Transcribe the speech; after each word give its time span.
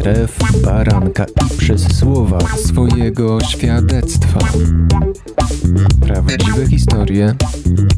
krew 0.00 0.38
baranka 0.64 1.24
i 1.24 1.58
przez 1.58 1.98
słowa 1.98 2.38
swojego 2.40 3.40
świadectwa. 3.40 4.38
Prawdziwe 6.00 6.66
historie 6.66 7.34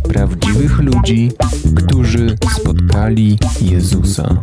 prawdziwych 0.08 0.78
ludzi, 0.78 1.32
którzy 1.76 2.36
spotkali 2.60 3.38
Jezusa. 3.60 4.36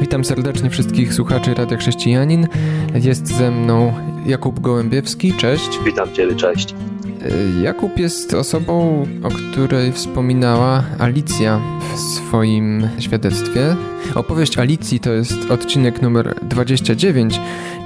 Witam 0.00 0.24
serdecznie 0.24 0.70
wszystkich 0.70 1.14
słuchaczy 1.14 1.54
Radia 1.54 1.76
Chrześcijanin. 1.76 2.46
Jest 2.94 3.36
ze 3.36 3.50
mną 3.50 3.92
Jakub 4.26 4.60
Gołębiewski, 4.60 5.32
cześć. 5.32 5.70
Witam 5.84 6.12
Cię, 6.12 6.36
cześć. 6.36 6.74
Jakub 7.62 7.98
jest 7.98 8.34
osobą, 8.34 9.06
o 9.22 9.28
której 9.28 9.92
wspominała 9.92 10.84
Alicja 10.98 11.60
w 11.94 11.98
swoim 11.98 12.88
świadectwie. 12.98 13.76
Opowieść 14.14 14.58
Alicji 14.58 15.00
to 15.00 15.12
jest 15.12 15.50
odcinek 15.50 16.02
numer 16.02 16.34
29. 16.42 17.40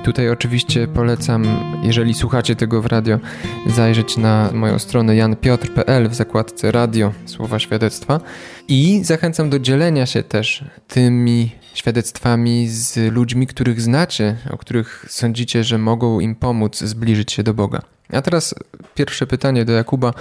Tutaj 0.05 0.31
oczywiście 0.31 0.87
polecam, 0.87 1.45
jeżeli 1.83 2.15
słuchacie 2.15 2.57
tego 2.57 2.83
w 2.83 2.87
radio, 2.87 3.19
zajrzeć 3.67 4.17
na 4.17 4.51
moją 4.53 4.79
stronę 4.79 5.17
janpiotr.pl 5.17 6.09
w 6.09 6.15
zakładce 6.15 6.73
radio, 6.73 7.12
słowa 7.27 7.59
świadectwa. 7.59 8.20
I 8.69 9.01
zachęcam 9.05 9.51
do 9.51 9.59
dzielenia 9.59 10.07
się 10.07 10.23
też 10.23 10.65
tymi 10.89 11.51
świadectwami 11.75 12.69
z 12.69 13.12
ludźmi, 13.12 13.47
których 13.47 13.81
znacie, 13.81 14.37
o 14.51 14.59
których 14.59 15.07
sądzicie, 15.09 15.65
że 15.65 15.79
mogą 15.79 16.20
im 16.20 16.34
pomóc 16.34 16.79
zbliżyć 16.79 17.33
się 17.33 17.43
do 17.43 17.55
Boga. 17.55 17.98
A 18.12 18.23
teraz 18.23 18.55
pierwsze 18.95 19.27
pytanie 19.27 19.65
do 19.65 19.73
Jakuba. 19.73 20.12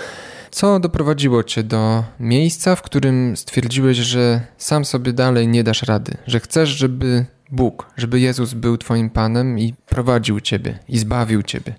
Co 0.52 0.80
doprowadziło 0.80 1.44
cię 1.44 1.64
do 1.64 2.04
miejsca, 2.20 2.76
w 2.76 2.82
którym 2.82 3.38
stwierdziłeś, 3.38 3.98
że 3.98 4.41
sam 4.57 4.85
sobie 4.85 5.13
dalej 5.13 5.48
nie 5.48 5.63
dasz 5.63 5.84
rady, 5.84 6.18
że 6.27 6.40
chcesz, 6.40 6.70
żeby 6.70 7.26
Bóg, 7.52 7.85
żeby 7.98 8.20
Jezus 8.20 8.54
był 8.54 8.77
twoim 8.77 9.10
Panem 9.10 9.60
i 9.60 9.74
prowadził 9.85 10.40
ciebie 10.40 10.80
i 10.90 10.98
zbawił 10.98 11.43
ciebie? 11.43 11.76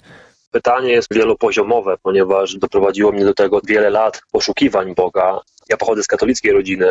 Pytanie 0.51 0.93
jest 0.93 1.15
wielopoziomowe, 1.15 1.97
ponieważ 2.03 2.57
doprowadziło 2.57 3.13
mnie 3.13 3.25
do 3.25 3.35
tego 3.35 3.61
wiele 3.65 3.91
lat 3.91 4.21
poszukiwań 4.33 4.95
Boga. 4.95 5.41
Ja 5.69 5.77
pochodzę 5.77 6.03
z 6.03 6.07
katolickiej 6.07 6.53
rodziny. 6.53 6.87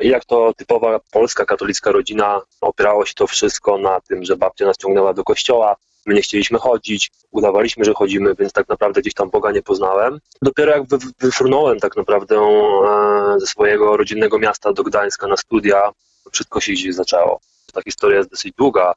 I 0.00 0.08
jak 0.08 0.24
to 0.24 0.52
typowa 0.56 1.00
polska 1.12 1.44
katolicka 1.44 1.92
rodzina, 1.92 2.40
opierało 2.60 3.06
się 3.06 3.14
to 3.14 3.26
wszystko 3.26 3.78
na 3.78 4.00
tym, 4.00 4.24
że 4.24 4.36
babcia 4.36 4.66
nas 4.66 4.76
ciągnęła 4.76 5.14
do 5.14 5.24
kościoła, 5.24 5.76
My 6.08 6.14
nie 6.14 6.22
chcieliśmy 6.22 6.58
chodzić, 6.58 7.10
udawaliśmy, 7.30 7.84
że 7.84 7.94
chodzimy, 7.94 8.34
więc 8.34 8.52
tak 8.52 8.68
naprawdę 8.68 9.00
gdzieś 9.00 9.14
tam 9.14 9.30
Boga 9.30 9.52
nie 9.52 9.62
poznałem. 9.62 10.18
Dopiero 10.42 10.72
jak 10.72 10.82
wyfrunąłem 11.20 11.80
tak 11.80 11.96
naprawdę 11.96 12.36
e, 12.36 13.40
ze 13.40 13.46
swojego 13.46 13.96
rodzinnego 13.96 14.38
miasta 14.38 14.72
do 14.72 14.82
Gdańska 14.82 15.26
na 15.26 15.36
studia, 15.36 15.90
wszystko 16.32 16.60
się 16.60 16.72
gdzieś 16.72 16.94
zaczęło. 16.94 17.40
Ta 17.72 17.82
historia 17.82 18.18
jest 18.18 18.30
dosyć 18.30 18.54
długa, 18.58 18.94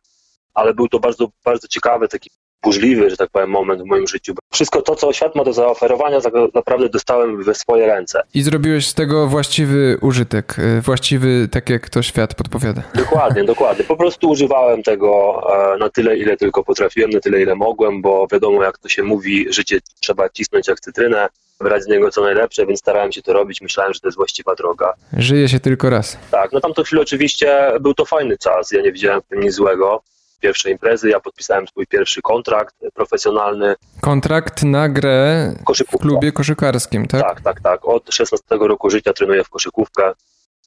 ale 0.53 0.73
był 0.73 0.87
to 0.87 0.99
bardzo, 0.99 1.27
bardzo 1.45 1.67
ciekawy 1.67 2.07
taki 2.07 2.29
burzliwy, 2.63 3.09
że 3.09 3.17
tak 3.17 3.29
powiem, 3.29 3.49
moment 3.49 3.81
w 3.81 3.85
moim 3.85 4.07
życiu. 4.07 4.33
Wszystko 4.51 4.81
to, 4.81 4.95
co 4.95 5.13
świat 5.13 5.35
ma 5.35 5.43
do 5.43 5.53
zaoferowania, 5.53 6.21
tak 6.21 6.33
naprawdę 6.53 6.89
dostałem 6.89 7.43
we 7.43 7.55
swoje 7.55 7.87
ręce. 7.87 8.21
I 8.33 8.41
zrobiłeś 8.41 8.87
z 8.87 8.93
tego 8.93 9.27
właściwy 9.27 9.97
użytek, 10.01 10.59
y, 10.59 10.81
właściwy 10.81 11.47
tak 11.51 11.69
jak 11.69 11.89
to 11.89 12.01
świat 12.01 12.35
podpowiada. 12.35 12.83
Dokładnie, 12.95 13.43
dokładnie. 13.43 13.83
Po 13.83 13.97
prostu 13.97 14.29
używałem 14.29 14.83
tego 14.83 15.41
e, 15.73 15.77
na 15.77 15.89
tyle, 15.89 16.17
ile 16.17 16.37
tylko 16.37 16.63
potrafiłem, 16.63 17.09
na 17.09 17.19
tyle, 17.19 17.41
ile 17.41 17.55
mogłem, 17.55 18.01
bo 18.01 18.27
wiadomo, 18.31 18.63
jak 18.63 18.77
to 18.77 18.89
się 18.89 19.03
mówi, 19.03 19.53
życie 19.53 19.79
trzeba 19.99 20.29
cisnąć 20.29 20.67
jak 20.67 20.79
cytrynę, 20.79 21.27
brać 21.59 21.83
z 21.83 21.87
niego 21.87 22.11
co 22.11 22.21
najlepsze, 22.21 22.65
więc 22.65 22.79
starałem 22.79 23.11
się 23.11 23.21
to 23.21 23.33
robić. 23.33 23.61
Myślałem, 23.61 23.93
że 23.93 23.99
to 23.99 24.07
jest 24.07 24.17
właściwa 24.17 24.55
droga. 24.55 24.93
Żyje 25.17 25.49
się 25.49 25.59
tylko 25.59 25.89
raz. 25.89 26.17
Tak, 26.31 26.51
no 26.51 26.61
tamto 26.61 26.83
chwilę 26.83 27.01
oczywiście 27.01 27.71
był 27.81 27.93
to 27.93 28.05
fajny 28.05 28.37
czas, 28.37 28.71
ja 28.71 28.81
nie 28.81 28.91
widziałem 28.91 29.21
w 29.21 29.25
tym 29.25 29.39
nic 29.39 29.53
złego 29.53 30.01
pierwsze 30.41 30.71
imprezy. 30.71 31.09
Ja 31.09 31.19
podpisałem 31.19 31.67
swój 31.67 31.87
pierwszy 31.87 32.21
kontrakt 32.21 32.75
profesjonalny. 32.93 33.75
Kontrakt 34.01 34.63
na 34.63 34.89
grę 34.89 35.53
w 35.91 35.97
klubie 35.97 36.31
koszykarskim, 36.31 37.07
tak? 37.07 37.21
Tak, 37.21 37.41
tak, 37.41 37.61
tak. 37.61 37.85
Od 37.85 38.13
16 38.13 38.45
roku 38.49 38.89
życia 38.89 39.13
trenuję 39.13 39.43
w 39.43 39.49
koszykówkę. 39.49 40.13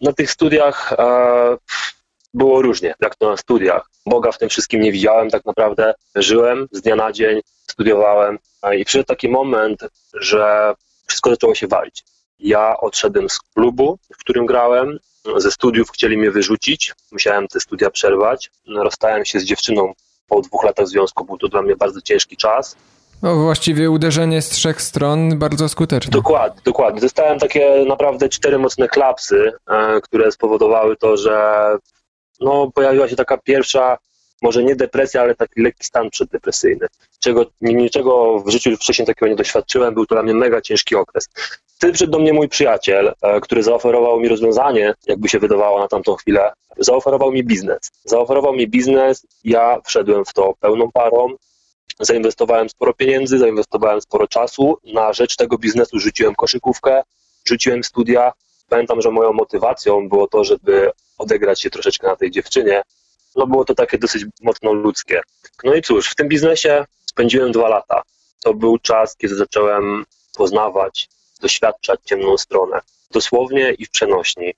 Na 0.00 0.12
tych 0.12 0.30
studiach 0.30 0.92
e, 0.92 1.56
było 2.34 2.62
różnie, 2.62 2.94
jak 3.00 3.16
to 3.16 3.30
na 3.30 3.36
studiach. 3.36 3.90
Boga 4.06 4.32
w 4.32 4.38
tym 4.38 4.48
wszystkim 4.48 4.80
nie 4.80 4.92
widziałem 4.92 5.30
tak 5.30 5.44
naprawdę. 5.44 5.94
Żyłem 6.14 6.68
z 6.72 6.80
dnia 6.80 6.96
na 6.96 7.12
dzień, 7.12 7.41
studiowałem 7.66 8.38
e, 8.62 8.76
i 8.76 8.84
przyszedł 8.84 9.06
taki 9.06 9.28
moment, 9.28 9.80
że 10.14 10.74
wszystko 11.06 11.30
zaczęło 11.30 11.54
się 11.54 11.66
walić. 11.66 12.04
Ja 12.39 12.77
odszedłem 12.81 13.28
z 13.28 13.39
klubu, 13.39 13.99
w 14.12 14.19
którym 14.19 14.47
grałem, 14.47 14.99
ze 15.37 15.50
studiów 15.50 15.91
chcieli 15.91 16.19
mnie 16.19 16.31
wyrzucić, 16.31 16.95
musiałem 17.12 17.49
te 17.49 17.61
studia 17.61 17.91
przerwać. 17.91 18.50
Rozstałem 18.77 19.25
się 19.25 19.41
z 19.41 19.45
dziewczyną 19.45 19.93
po 20.28 20.41
dwóch 20.41 20.65
latach 20.65 20.89
związku, 20.89 21.25
był 21.25 21.39
to 21.39 21.49
dla 21.49 21.62
mnie 21.62 21.77
bardzo 21.77 22.00
ciężki 22.00 22.37
czas. 22.37 22.77
No 23.22 23.37
właściwie 23.37 23.91
uderzenie 23.91 24.43
z 24.43 24.49
trzech 24.49 24.83
stron 24.83 25.39
bardzo 25.39 25.69
skuteczne. 25.69 26.11
Dokładnie, 26.11 26.61
dokładnie. 26.65 27.00
Dostałem 27.00 27.39
takie 27.39 27.84
naprawdę 27.89 28.28
cztery 28.28 28.59
mocne 28.59 28.89
klapsy, 28.89 29.53
e, 29.71 30.01
które 30.01 30.33
spowodowały 30.33 30.97
to, 30.97 31.16
że 31.16 31.66
no, 32.41 32.71
pojawiła 32.75 33.09
się 33.09 33.16
taka 33.16 33.39
pierwsza, 33.39 33.99
może 34.43 34.65
nie 34.65 34.77
depresja, 34.77 35.21
ale 35.21 35.34
taki 35.34 35.62
lekki 35.62 35.84
stan 35.84 36.11
przeddepresyjny. 36.11 36.87
Czego, 37.19 37.47
niczego 37.61 38.39
w 38.39 38.51
życiu 38.51 38.77
wcześniej 38.77 39.06
takiego 39.06 39.28
nie 39.28 39.37
doświadczyłem, 39.37 39.95
był 39.95 40.06
to 40.06 40.15
dla 40.15 40.22
mnie 40.22 40.34
mega 40.34 40.61
ciężki 40.61 40.95
okres. 40.97 41.28
Wtedy 41.84 41.93
przyszedł 41.93 42.12
do 42.12 42.19
mnie 42.19 42.33
mój 42.33 42.49
przyjaciel, 42.49 43.15
e, 43.22 43.41
który 43.41 43.62
zaoferował 43.62 44.21
mi 44.21 44.28
rozwiązanie, 44.28 44.95
jakby 45.06 45.28
się 45.28 45.39
wydawało 45.39 45.78
na 45.78 45.89
tamtą 45.89 46.15
chwilę. 46.15 46.53
Zaoferował 46.78 47.33
mi 47.33 47.45
biznes. 47.45 47.91
Zaoferował 48.05 48.53
mi 48.53 48.69
biznes, 48.69 49.27
ja 49.45 49.81
wszedłem 49.84 50.25
w 50.25 50.33
to 50.33 50.55
pełną 50.61 50.93
parą. 50.93 51.28
Zainwestowałem 52.00 52.69
sporo 52.69 52.95
pieniędzy, 52.95 53.39
zainwestowałem 53.39 54.00
sporo 54.00 54.28
czasu. 54.28 54.78
Na 54.84 55.12
rzecz 55.12 55.37
tego 55.37 55.59
biznesu 55.59 55.99
rzuciłem 55.99 56.34
koszykówkę, 56.34 57.03
rzuciłem 57.49 57.84
studia. 57.84 58.33
Pamiętam, 58.69 59.03
że 59.03 59.11
moją 59.11 59.33
motywacją 59.33 60.09
było 60.09 60.27
to, 60.27 60.45
żeby 60.45 60.91
odegrać 61.19 61.61
się 61.61 61.71
troszeczkę 61.71 62.06
na 62.06 62.16
tej 62.16 62.31
dziewczynie. 62.31 62.83
No 63.37 63.47
było 63.47 63.65
to 63.65 63.75
takie 63.75 63.99
dosyć 63.99 64.25
mocno 64.43 64.72
ludzkie. 64.72 65.21
No 65.65 65.75
i 65.75 65.83
cóż, 65.83 66.09
w 66.09 66.15
tym 66.15 66.28
biznesie 66.28 66.84
spędziłem 67.06 67.53
dwa 67.53 67.69
lata. 67.69 68.03
To 68.45 68.55
był 68.55 68.78
czas, 68.78 69.16
kiedy 69.16 69.34
zacząłem 69.34 70.05
poznawać 70.37 71.09
doświadczać 71.44 72.00
ciemną 72.05 72.37
stronę. 72.37 72.81
Dosłownie 73.10 73.72
i 73.72 73.87
w 73.87 73.91
przenośni. 73.91 74.55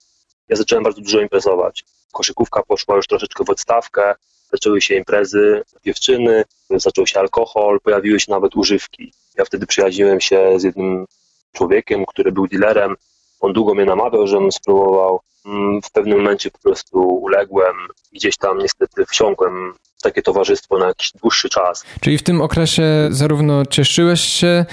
Ja 0.49 0.57
zacząłem 0.57 0.85
bardzo 0.85 1.01
dużo 1.01 1.21
imprezować. 1.21 1.85
Koszykówka 2.13 2.63
poszła 2.63 2.97
już 2.97 3.07
troszeczkę 3.07 3.45
w 3.45 3.51
odstawkę, 3.51 4.15
zaczęły 4.53 4.81
się 4.81 4.95
imprezy, 4.95 5.63
dziewczyny, 5.85 6.45
zaczął 6.71 7.07
się 7.07 7.21
alkohol, 7.21 7.81
pojawiły 7.81 8.21
się 8.21 8.33
nawet 8.33 8.57
używki. 8.57 9.13
Ja 9.39 9.45
wtedy 9.45 9.67
przyjaźniłem 9.67 10.21
się 10.21 10.61
z 10.61 10.63
jednym 10.63 11.07
człowiekiem, 11.53 12.07
który 12.07 12.33
był 12.33 12.47
dealerem. 12.47 12.97
On 13.41 13.53
długo 13.53 13.75
mnie 13.75 13.85
namawiał, 13.85 14.27
żebym 14.27 14.53
spróbował. 14.53 15.21
Mm, 15.47 15.83
w 15.83 15.91
pewnym 15.91 16.19
momencie 16.19 16.51
po 16.51 16.59
prostu 16.59 16.99
uległem, 16.99 17.77
gdzieś 18.13 18.37
tam 18.37 18.59
niestety 18.59 19.07
wsiąkłem 19.07 19.73
takie 20.03 20.23
towarzystwo 20.23 20.79
na 20.79 20.87
jakiś 20.87 21.13
dłuższy 21.23 21.49
czas. 21.49 21.85
Czyli 22.01 22.19
w 22.19 22.23
tym 22.23 22.41
okresie 22.43 22.83
zarówno 23.11 23.67
cieszyłeś 23.67 24.21
się 24.21 24.65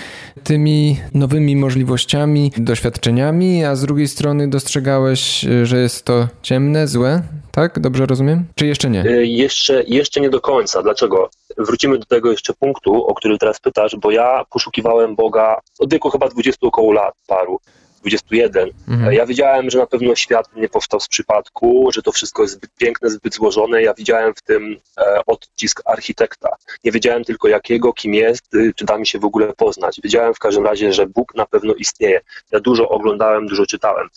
tymi 0.44 0.98
nowymi 1.14 1.56
możliwościami, 1.56 2.52
doświadczeniami, 2.58 3.66
a 3.66 3.76
z 3.76 3.82
drugiej 3.82 4.08
strony 4.08 4.48
dostrzegałeś, 4.48 5.46
że 5.64 5.78
jest 5.78 6.06
to 6.06 6.28
ciemne, 6.42 6.88
złe, 6.88 7.22
tak? 7.52 7.80
Dobrze 7.80 8.06
rozumiem? 8.06 8.46
Czy 8.56 8.68
jeszcze 8.68 8.90
nie? 8.90 9.06
Y, 9.06 9.26
jeszcze, 9.28 9.84
jeszcze 9.88 10.22
nie 10.22 10.30
do 10.30 10.42
końca. 10.42 10.84
Dlaczego? 10.84 11.30
Wrócimy 11.58 11.98
do 11.98 12.06
tego 12.06 12.32
jeszcze 12.32 12.54
punktu, 12.54 13.08
o 13.08 13.14
który 13.16 13.38
teraz 13.38 13.60
pytasz, 13.60 13.96
bo 13.96 14.12
ja 14.12 14.46
poszukiwałem 14.50 15.16
Boga 15.16 15.60
od 15.80 15.92
wieku 15.92 16.10
chyba 16.10 16.30
20 16.30 16.68
około 16.68 16.94
lat 16.94 17.14
paru. 17.28 17.60
21. 18.04 18.70
Mhm. 18.88 19.14
Ja 19.14 19.26
wiedziałem, 19.26 19.70
że 19.70 19.78
na 19.78 19.88
pewno 19.88 20.16
świat 20.16 20.56
nie 20.56 20.70
powstał 20.70 21.00
z 21.00 21.08
przypadku, 21.08 21.90
że 21.94 22.02
to 22.02 22.12
wszystko 22.12 22.42
jest 22.42 22.54
zbyt 22.54 22.72
piękne, 22.78 23.10
zbyt 23.10 23.36
złożone. 23.36 23.84
Ja 23.84 23.94
widziałem 23.94 24.34
w 24.36 24.42
tym 24.42 24.78
e, 24.98 25.22
odcisk 25.26 25.82
architekta. 25.86 26.50
Nie 26.84 26.92
wiedziałem 26.92 27.24
tylko 27.24 27.48
jakiego, 27.48 27.94
kim 27.94 28.14
jest, 28.14 28.56
y, 28.56 28.74
czy 28.76 28.86
da 28.86 28.98
mi 28.98 29.08
się 29.08 29.20
w 29.20 29.26
ogóle 29.26 29.54
poznać. 29.54 30.02
Wiedziałem 30.04 30.34
w 30.34 30.40
każdym 30.40 30.66
razie, 30.66 30.94
że 30.94 31.08
Bóg 31.08 31.36
na 31.36 31.46
pewno 31.46 31.74
istnieje. 31.74 32.22
Ja 32.52 32.60
dużo 32.60 32.90
oglądałem, 32.90 33.48
dużo 33.48 33.66
czytałem. 33.66 34.10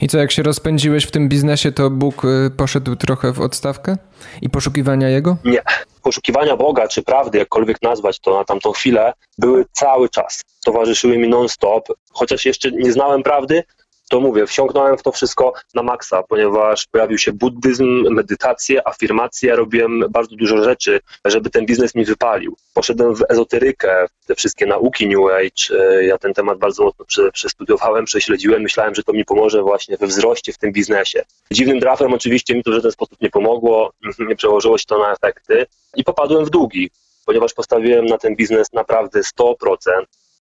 I 0.00 0.08
co, 0.08 0.18
jak 0.18 0.32
się 0.32 0.42
rozpędziłeś 0.42 1.04
w 1.04 1.10
tym 1.10 1.28
biznesie, 1.28 1.72
to 1.72 1.90
Bóg 1.90 2.24
y, 2.24 2.50
poszedł 2.56 2.96
trochę 2.96 3.32
w 3.32 3.40
odstawkę 3.40 3.96
i 4.42 4.50
poszukiwania 4.50 5.08
Jego? 5.08 5.36
Nie. 5.44 5.62
Poszukiwania 6.02 6.56
Boga, 6.56 6.88
czy 6.88 7.02
prawdy, 7.02 7.38
jakkolwiek 7.38 7.82
nazwać 7.82 8.20
to 8.20 8.38
na 8.38 8.44
tamtą 8.44 8.72
chwilę, 8.72 9.12
były 9.38 9.64
cały 9.72 10.08
czas. 10.08 10.42
Towarzyszyły 10.64 11.18
mi 11.18 11.28
non-stop, 11.28 11.88
chociaż 12.12 12.44
jeszcze 12.44 12.70
nie 12.70 12.92
znałem 12.92 13.22
prawdy, 13.22 13.62
to 14.10 14.20
mówię, 14.20 14.46
wsiąknąłem 14.46 14.98
w 14.98 15.02
to 15.02 15.12
wszystko 15.12 15.52
na 15.74 15.82
maksa, 15.82 16.22
ponieważ 16.22 16.86
pojawił 16.86 17.18
się 17.18 17.32
buddyzm, 17.32 18.06
medytacje, 18.10 18.88
afirmacje, 18.88 19.56
robiłem 19.56 20.04
bardzo 20.10 20.36
dużo 20.36 20.64
rzeczy, 20.64 21.00
żeby 21.24 21.50
ten 21.50 21.66
biznes 21.66 21.94
mi 21.94 22.04
wypalił. 22.04 22.56
Poszedłem 22.74 23.14
w 23.14 23.22
ezoterykę, 23.28 24.06
te 24.26 24.34
wszystkie 24.34 24.66
nauki 24.66 25.08
New 25.08 25.32
Age, 25.32 25.82
ja 26.02 26.18
ten 26.18 26.34
temat 26.34 26.58
bardzo 26.58 26.84
mocno 26.84 27.04
przestudiowałem, 27.32 28.04
prześledziłem, 28.04 28.62
myślałem, 28.62 28.94
że 28.94 29.02
to 29.02 29.12
mi 29.12 29.24
pomoże 29.24 29.62
właśnie 29.62 29.96
we 29.96 30.06
wzroście 30.06 30.52
w 30.52 30.58
tym 30.58 30.72
biznesie. 30.72 31.22
Dziwnym 31.50 31.80
trafem 31.80 32.14
oczywiście 32.14 32.54
mi 32.54 32.62
to 32.62 32.70
w 32.70 32.74
żaden 32.74 32.92
sposób 32.92 33.20
nie 33.20 33.30
pomogło, 33.30 33.92
nie 34.28 34.36
przełożyło 34.36 34.78
się 34.78 34.84
to 34.86 34.98
na 34.98 35.12
efekty 35.12 35.66
i 35.96 36.04
popadłem 36.04 36.44
w 36.44 36.50
długi, 36.50 36.90
ponieważ 37.26 37.54
postawiłem 37.54 38.06
na 38.06 38.18
ten 38.18 38.36
biznes 38.36 38.72
naprawdę 38.72 39.20
100%. 39.20 39.54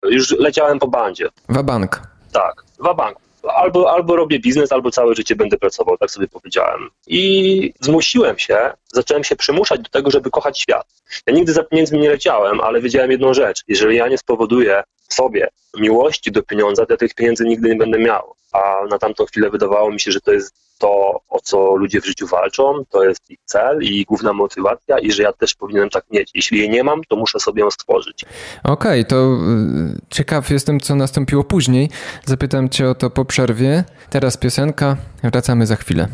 Już 0.03 0.31
leciałem 0.31 0.79
po 0.79 0.87
bandzie. 0.87 1.29
Wabank. 1.49 2.01
Tak, 2.31 2.63
wabank 2.79 3.17
albo, 3.55 3.91
albo 3.91 4.15
robię 4.15 4.39
biznes, 4.39 4.71
albo 4.71 4.91
całe 4.91 5.15
życie 5.15 5.35
będę 5.35 5.57
pracował, 5.57 5.97
tak 5.97 6.11
sobie 6.11 6.27
powiedziałem. 6.27 6.89
I 7.07 7.73
zmusiłem 7.81 8.39
się, 8.39 8.57
zacząłem 8.93 9.23
się 9.23 9.35
przymuszać 9.35 9.81
do 9.81 9.89
tego, 9.89 10.11
żeby 10.11 10.29
kochać 10.29 10.59
świat. 10.59 10.87
Ja 11.27 11.33
nigdy 11.33 11.53
za 11.53 11.63
pieniędzmi 11.63 11.99
nie 11.99 12.09
leciałem, 12.09 12.61
ale 12.61 12.81
wiedziałem 12.81 13.11
jedną 13.11 13.33
rzecz. 13.33 13.63
Jeżeli 13.67 13.97
ja 13.97 14.07
nie 14.07 14.17
spowoduję 14.17 14.83
sobie 15.09 15.47
miłości 15.77 16.31
do 16.31 16.43
pieniądza, 16.43 16.85
to 16.85 16.93
ja 16.93 16.97
tych 16.97 17.13
pieniędzy 17.13 17.45
nigdy 17.45 17.69
nie 17.69 17.75
będę 17.75 17.99
miał. 17.99 18.35
A 18.57 18.87
na 18.89 18.97
tamtą 18.97 19.25
chwilę 19.25 19.49
wydawało 19.49 19.91
mi 19.91 19.99
się, 19.99 20.11
że 20.11 20.21
to 20.21 20.31
jest 20.31 20.67
to, 20.77 21.21
o 21.29 21.39
co 21.43 21.75
ludzie 21.75 22.01
w 22.01 22.05
życiu 22.05 22.27
walczą, 22.27 22.73
to 22.89 23.03
jest 23.03 23.29
ich 23.29 23.39
cel 23.45 23.83
i 23.83 24.05
główna 24.05 24.33
motywacja 24.33 24.99
i 24.99 25.11
że 25.11 25.23
ja 25.23 25.33
też 25.33 25.55
powinienem 25.55 25.89
tak 25.89 26.05
mieć. 26.11 26.31
Jeśli 26.35 26.59
jej 26.59 26.69
nie 26.69 26.83
mam, 26.83 27.01
to 27.09 27.15
muszę 27.15 27.39
sobie 27.39 27.61
ją 27.61 27.71
stworzyć. 27.71 28.25
Okej, 28.63 29.01
okay, 29.01 29.05
to 29.05 29.15
y, 29.15 30.01
ciekaw 30.09 30.49
jestem, 30.49 30.79
co 30.79 30.95
nastąpiło 30.95 31.43
później. 31.43 31.89
Zapytam 32.25 32.69
cię 32.69 32.89
o 32.89 32.95
to 32.95 33.09
po 33.09 33.25
przerwie. 33.25 33.83
Teraz 34.09 34.37
piosenka, 34.37 34.97
wracamy 35.23 35.65
za 35.65 35.75
chwilę. 35.75 36.07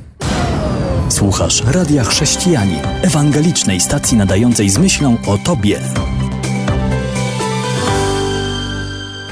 Słuchasz 1.10 1.64
Radia 1.74 2.04
Chrześcijani, 2.04 2.80
ewangelicznej 3.02 3.80
stacji 3.80 4.18
nadającej 4.18 4.70
z 4.70 4.78
myślą 4.78 5.18
o 5.28 5.38
Tobie. 5.46 5.80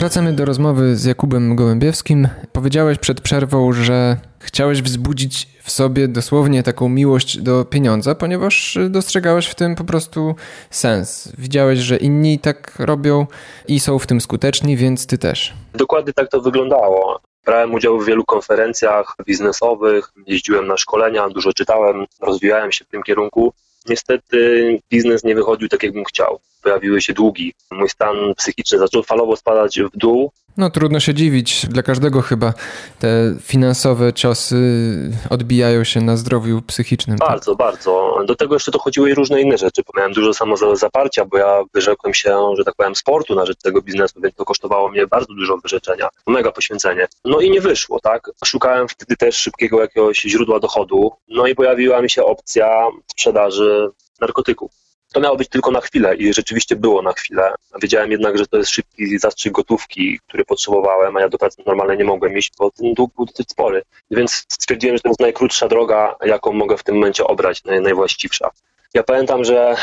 Wracamy 0.02 0.34
do 0.34 0.46
rozmowy 0.46 0.96
z 0.96 1.06
Jakubem 1.06 1.56
Gołębiewskim. 1.56 2.28
Powiedziałeś 2.54 2.98
przed 2.98 3.22
przerwą, 3.22 3.74
że 3.74 4.18
chciałeś 4.40 4.82
wzbudzić 4.82 5.48
w 5.64 5.72
sobie 5.72 6.08
dosłownie 6.08 6.64
taką 6.64 6.90
miłość 6.90 7.38
do 7.38 7.66
pieniądza, 7.66 8.16
ponieważ 8.16 8.78
dostrzegałeś 8.90 9.48
w 9.48 9.56
tym 9.56 9.76
po 9.76 9.84
prostu 9.84 10.36
sens. 10.70 11.34
Widziałeś, 11.38 11.80
że 11.80 11.98
inni 11.98 12.40
tak 12.40 12.74
robią 12.80 13.26
i 13.68 13.80
są 13.80 14.00
w 14.00 14.08
tym 14.08 14.22
skuteczni, 14.22 14.78
więc 14.78 15.08
ty 15.08 15.18
też. 15.18 15.54
Dokładnie 15.74 16.14
tak 16.14 16.30
to 16.30 16.42
wyglądało. 16.42 17.20
Brałem 17.46 17.74
udział 17.74 18.00
w 18.00 18.06
wielu 18.06 18.26
konferencjach 18.26 19.16
biznesowych, 19.26 20.12
jeździłem 20.28 20.68
na 20.68 20.78
szkolenia, 20.78 21.30
dużo 21.30 21.54
czytałem, 21.54 22.06
rozwijałem 22.22 22.72
się 22.72 22.86
w 22.86 22.88
tym 22.88 23.04
kierunku. 23.04 23.54
Niestety 23.90 24.80
biznes 24.92 25.24
nie 25.24 25.36
wychodził 25.36 25.70
tak, 25.70 25.84
jakbym 25.84 26.06
chciał. 26.06 26.40
Pojawiły 26.62 27.02
się 27.02 27.14
długi. 27.14 27.54
Mój 27.72 27.90
stan 27.90 28.16
psychiczny 28.38 28.78
zaczął 28.78 29.04
falowo 29.04 29.36
spadać 29.36 29.80
w 29.80 29.98
dół. 29.98 30.32
No 30.58 30.70
trudno 30.70 31.00
się 31.00 31.14
dziwić. 31.14 31.66
Dla 31.66 31.84
każdego 31.84 32.22
chyba 32.22 32.54
te 33.00 33.36
finansowe 33.42 34.14
ciosy 34.14 34.56
odbijają 35.30 35.84
się 35.84 36.02
na 36.02 36.18
zdrowiu 36.18 36.62
psychicznym. 36.62 37.18
Bardzo, 37.18 37.52
tak? 37.52 37.58
bardzo. 37.58 38.18
Do 38.26 38.36
tego 38.36 38.56
jeszcze 38.56 38.72
dochodziły 38.72 39.10
i 39.10 39.14
różne 39.14 39.42
inne 39.42 39.58
rzeczy. 39.58 39.82
Miałem 39.98 40.14
dużo 40.14 40.34
samozaparcia, 40.34 41.26
bo 41.26 41.38
ja 41.38 41.64
wyrzekłem 41.74 42.14
się, 42.14 42.38
że 42.58 42.64
tak 42.64 42.76
powiem, 42.76 42.96
sportu 42.96 43.36
na 43.36 43.46
rzecz 43.46 43.58
tego 43.58 43.82
biznesu, 43.82 44.22
więc 44.24 44.36
to 44.36 44.46
kosztowało 44.46 44.90
mnie 44.90 45.08
bardzo 45.08 45.34
dużo 45.34 45.58
wyrzeczenia. 45.58 46.10
Mega 46.28 46.52
poświęcenie. 46.52 47.08
No 47.26 47.40
i 47.40 47.52
nie 47.52 47.62
wyszło, 47.62 48.00
tak? 48.00 48.32
Szukałem 48.46 48.88
wtedy 48.88 49.18
też 49.18 49.36
szybkiego 49.36 49.82
jakiegoś 49.82 50.22
źródła 50.22 50.60
dochodu. 50.60 51.12
No 51.28 51.48
i 51.48 51.56
pojawiła 51.56 52.02
mi 52.02 52.10
się 52.10 52.24
opcja 52.24 52.88
sprzedaży 53.08 53.90
narkotyków. 54.22 54.72
To 55.14 55.20
miało 55.20 55.38
być 55.38 55.50
tylko 55.50 55.72
na 55.72 55.82
chwilę 55.82 56.16
i 56.16 56.34
rzeczywiście 56.34 56.76
było 56.76 57.02
na 57.02 57.14
chwilę. 57.14 57.54
Wiedziałem 57.82 58.12
jednak, 58.12 58.38
że 58.38 58.48
to 58.48 58.58
jest 58.58 58.70
szybki 58.70 59.20
zastrzyk 59.20 59.54
gotówki, 59.54 60.20
który 60.28 60.46
potrzebowałem, 60.46 61.18
a 61.18 61.22
ja 61.22 61.30
do 61.30 61.38
pracy 61.38 61.64
normalnie 61.66 61.98
nie 61.98 62.04
mogłem 62.04 62.38
iść, 62.38 62.52
bo 62.60 62.72
ten 62.72 62.94
dług 62.94 63.16
był 63.16 63.26
dosyć 63.26 63.50
spory. 63.50 63.82
Więc 64.12 64.46
stwierdziłem, 64.50 64.98
że 64.98 65.02
to 65.02 65.10
jest 65.10 65.20
najkrótsza 65.20 65.68
droga, 65.68 66.16
jaką 66.26 66.54
mogę 66.54 66.78
w 66.78 66.84
tym 66.84 66.96
momencie 66.96 67.24
obrać, 67.24 67.64
najwłaściwsza. 67.64 68.50
Ja 68.94 69.04
pamiętam, 69.04 69.44
że 69.44 69.76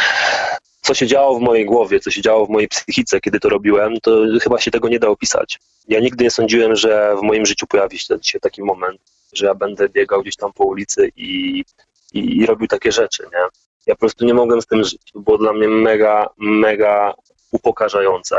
co 0.81 0.95
się 0.95 1.07
działo 1.07 1.39
w 1.39 1.43
mojej 1.43 1.67
głowie, 1.67 2.01
co 2.01 2.11
się 2.11 2.23
działo 2.23 2.47
w 2.47 2.51
mojej 2.51 2.69
psychice, 2.69 3.21
kiedy 3.21 3.41
to 3.41 3.49
robiłem, 3.49 4.01
to 4.03 4.11
chyba 4.43 4.61
się 4.61 4.71
tego 4.71 4.89
nie 4.89 4.99
da 4.99 5.09
opisać. 5.09 5.59
Ja 5.89 6.01
nigdy 6.01 6.25
nie 6.25 6.31
sądziłem, 6.31 6.77
że 6.77 7.17
w 7.17 7.23
moim 7.23 7.47
życiu 7.47 7.67
pojawi 7.67 7.99
się 7.99 8.41
taki 8.41 8.63
moment, 8.63 9.01
że 9.33 9.47
ja 9.47 9.55
będę 9.55 9.89
biegał 9.89 10.23
gdzieś 10.23 10.37
tam 10.37 10.53
po 10.53 10.65
ulicy 10.65 11.09
i, 11.17 11.65
i, 12.13 12.37
i 12.37 12.47
robił 12.47 12.69
takie 12.69 12.93
rzeczy, 12.93 13.23
nie? 13.33 13.68
Ja 13.89 13.95
po 13.95 13.99
prostu 13.99 14.25
nie 14.25 14.35
mogłem 14.35 14.63
z 14.63 14.67
tym 14.67 14.85
żyć. 14.85 15.13
To 15.13 15.21
było 15.21 15.39
dla 15.39 15.53
mnie 15.53 15.69
mega, 15.69 16.29
mega 16.39 17.15
upokarzające. 17.53 18.37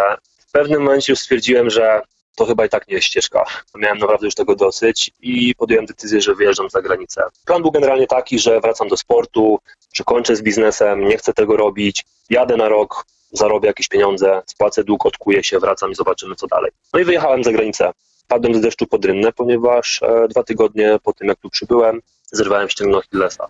W 0.48 0.51
pewnym 0.51 0.81
momencie 0.81 1.13
już 1.13 1.19
stwierdziłem, 1.19 1.69
że 1.69 2.01
to 2.36 2.46
chyba 2.46 2.66
i 2.66 2.69
tak 2.69 2.88
nie 2.88 2.96
jest 2.96 3.07
ścieżka. 3.07 3.46
Miałem 3.75 3.98
naprawdę 3.98 4.28
już 4.28 4.36
tego 4.36 4.56
dosyć 4.56 5.12
i 5.22 5.56
podjąłem 5.56 5.86
decyzję, 5.86 6.22
że 6.22 6.36
wyjeżdżam 6.36 6.69
za 6.69 6.81
granicę. 6.81 7.24
Plan 7.46 7.62
był 7.62 7.72
generalnie 7.72 8.07
taki, 8.07 8.40
że 8.40 8.60
wracam 8.60 8.88
do 8.88 8.98
sportu, 8.98 9.60
że 9.94 10.04
kończę 10.04 10.36
z 10.36 10.42
biznesem, 10.42 11.07
nie 11.07 11.18
chcę 11.18 11.34
tego 11.34 11.57
robić, 11.57 12.06
jadę 12.30 12.57
na 12.57 12.69
rok, 12.69 13.06
zarobię 13.31 13.68
jakieś 13.68 13.88
pieniądze, 13.88 14.42
spłacę 14.45 14.84
dług, 14.84 15.06
odkuję 15.06 15.44
się, 15.44 15.60
wracam 15.60 15.92
i 15.92 15.95
zobaczymy 15.95 16.36
co 16.36 16.48
dalej. 16.48 16.72
No 16.94 17.00
i 17.00 17.04
wyjechałem 17.04 17.44
za 17.44 17.52
granicę. 17.52 17.92
Padłem 18.30 18.56
z 18.56 18.62
deszczu 18.62 18.88
pod 18.88 19.06
rynnę, 19.06 19.31
ponieważ 19.31 20.04
e, 20.04 20.28
dwa 20.28 20.44
tygodnie 20.44 21.00
po 21.04 21.14
tym, 21.14 21.28
jak 21.28 21.40
tu 21.40 21.50
przybyłem, 21.50 22.02
zerwałem 22.31 22.70
ścięgno 22.70 22.98
Achillesa. 22.98 23.48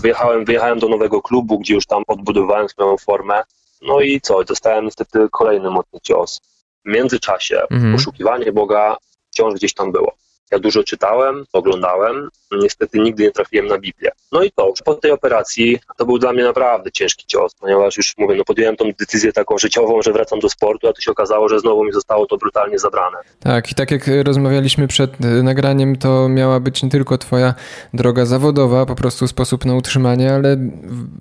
Wyjechałem, 0.00 0.44
wyjechałem 0.44 0.78
do 0.78 0.88
nowego 0.88 1.22
klubu, 1.22 1.58
gdzie 1.58 1.74
już 1.74 1.86
tam 1.86 2.02
odbudowałem 2.06 2.68
swoją 2.68 2.96
formę. 2.96 3.42
No 3.82 4.00
i 4.00 4.20
co? 4.20 4.44
Dostałem 4.44 4.84
niestety 4.84 5.28
kolejny 5.30 5.70
mocny 5.70 6.00
cios. 6.02 6.40
W 6.84 6.88
międzyczasie 6.88 7.60
mhm. 7.70 7.92
poszukiwanie 7.92 8.52
Boga 8.52 8.96
wciąż 9.30 9.54
gdzieś 9.54 9.74
tam 9.74 9.92
było. 9.92 10.12
Ja 10.50 10.58
dużo 10.58 10.84
czytałem, 10.84 11.44
oglądałem, 11.52 12.28
niestety 12.52 12.98
nigdy 12.98 13.22
nie 13.22 13.30
trafiłem 13.30 13.66
na 13.66 13.78
Biblię. 13.78 14.10
No 14.32 14.42
i 14.42 14.50
to, 14.52 14.72
po 14.84 14.94
tej 14.94 15.10
operacji 15.10 15.78
to 15.98 16.06
był 16.06 16.18
dla 16.18 16.32
mnie 16.32 16.44
naprawdę 16.44 16.92
ciężki 16.92 17.26
cios, 17.26 17.54
ponieważ 17.54 17.96
już 17.96 18.14
mówię, 18.18 18.34
no 18.36 18.44
podjąłem 18.44 18.76
tą 18.76 18.84
decyzję 18.98 19.32
taką 19.32 19.58
życiową, 19.58 20.02
że 20.02 20.12
wracam 20.12 20.40
do 20.40 20.48
sportu, 20.48 20.88
a 20.88 20.92
to 20.92 21.00
się 21.00 21.10
okazało, 21.10 21.48
że 21.48 21.60
znowu 21.60 21.84
mi 21.84 21.92
zostało 21.92 22.26
to 22.26 22.36
brutalnie 22.36 22.78
zabrane. 22.78 23.18
Tak, 23.40 23.72
i 23.72 23.74
tak 23.74 23.90
jak 23.90 24.10
rozmawialiśmy 24.24 24.88
przed 24.88 25.10
e, 25.20 25.26
nagraniem, 25.26 25.96
to 25.96 26.28
miała 26.28 26.60
być 26.60 26.82
nie 26.82 26.90
tylko 26.90 27.18
twoja 27.18 27.54
droga 27.94 28.24
zawodowa, 28.24 28.86
po 28.86 28.94
prostu 28.94 29.28
sposób 29.28 29.64
na 29.64 29.74
utrzymanie, 29.74 30.34
ale 30.34 30.56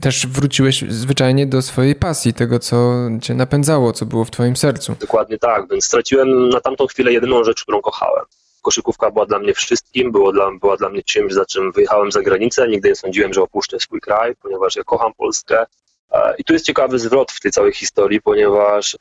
też 0.01 0.27
wróciłeś 0.27 0.81
zwyczajnie 0.89 1.47
do 1.47 1.61
swojej 1.61 1.95
pasji, 1.95 2.33
tego, 2.33 2.59
co 2.59 2.93
cię 3.21 3.33
napędzało, 3.33 3.93
co 3.93 4.05
było 4.05 4.25
w 4.25 4.31
twoim 4.31 4.55
sercu. 4.55 4.95
Dokładnie 4.99 5.37
tak, 5.37 5.69
więc 5.69 5.85
straciłem 5.85 6.49
na 6.49 6.61
tamtą 6.61 6.87
chwilę 6.87 7.13
jedyną 7.13 7.43
rzecz, 7.43 7.63
którą 7.63 7.81
kochałem 7.81 8.25
koszykówka 8.61 9.11
była 9.11 9.25
dla 9.25 9.39
mnie 9.39 9.53
wszystkim, 9.53 10.11
było 10.11 10.31
dla, 10.31 10.51
była 10.51 10.77
dla 10.77 10.89
mnie 10.89 11.03
czymś, 11.03 11.33
za 11.33 11.45
czym 11.45 11.71
wyjechałem 11.71 12.11
za 12.11 12.21
granicę. 12.21 12.67
Nigdy 12.67 12.89
nie 12.89 12.95
sądziłem, 12.95 13.33
że 13.33 13.41
opuszczę 13.41 13.79
swój 13.79 14.01
kraj, 14.01 14.35
ponieważ 14.35 14.75
ja 14.75 14.83
kocham 14.83 15.13
Polskę. 15.13 15.65
E, 16.11 16.35
I 16.37 16.43
tu 16.43 16.53
jest 16.53 16.65
ciekawy 16.65 16.99
zwrot 16.99 17.31
w 17.31 17.39
tej 17.39 17.51
całej 17.51 17.73
historii, 17.73 18.21
ponieważ 18.21 18.97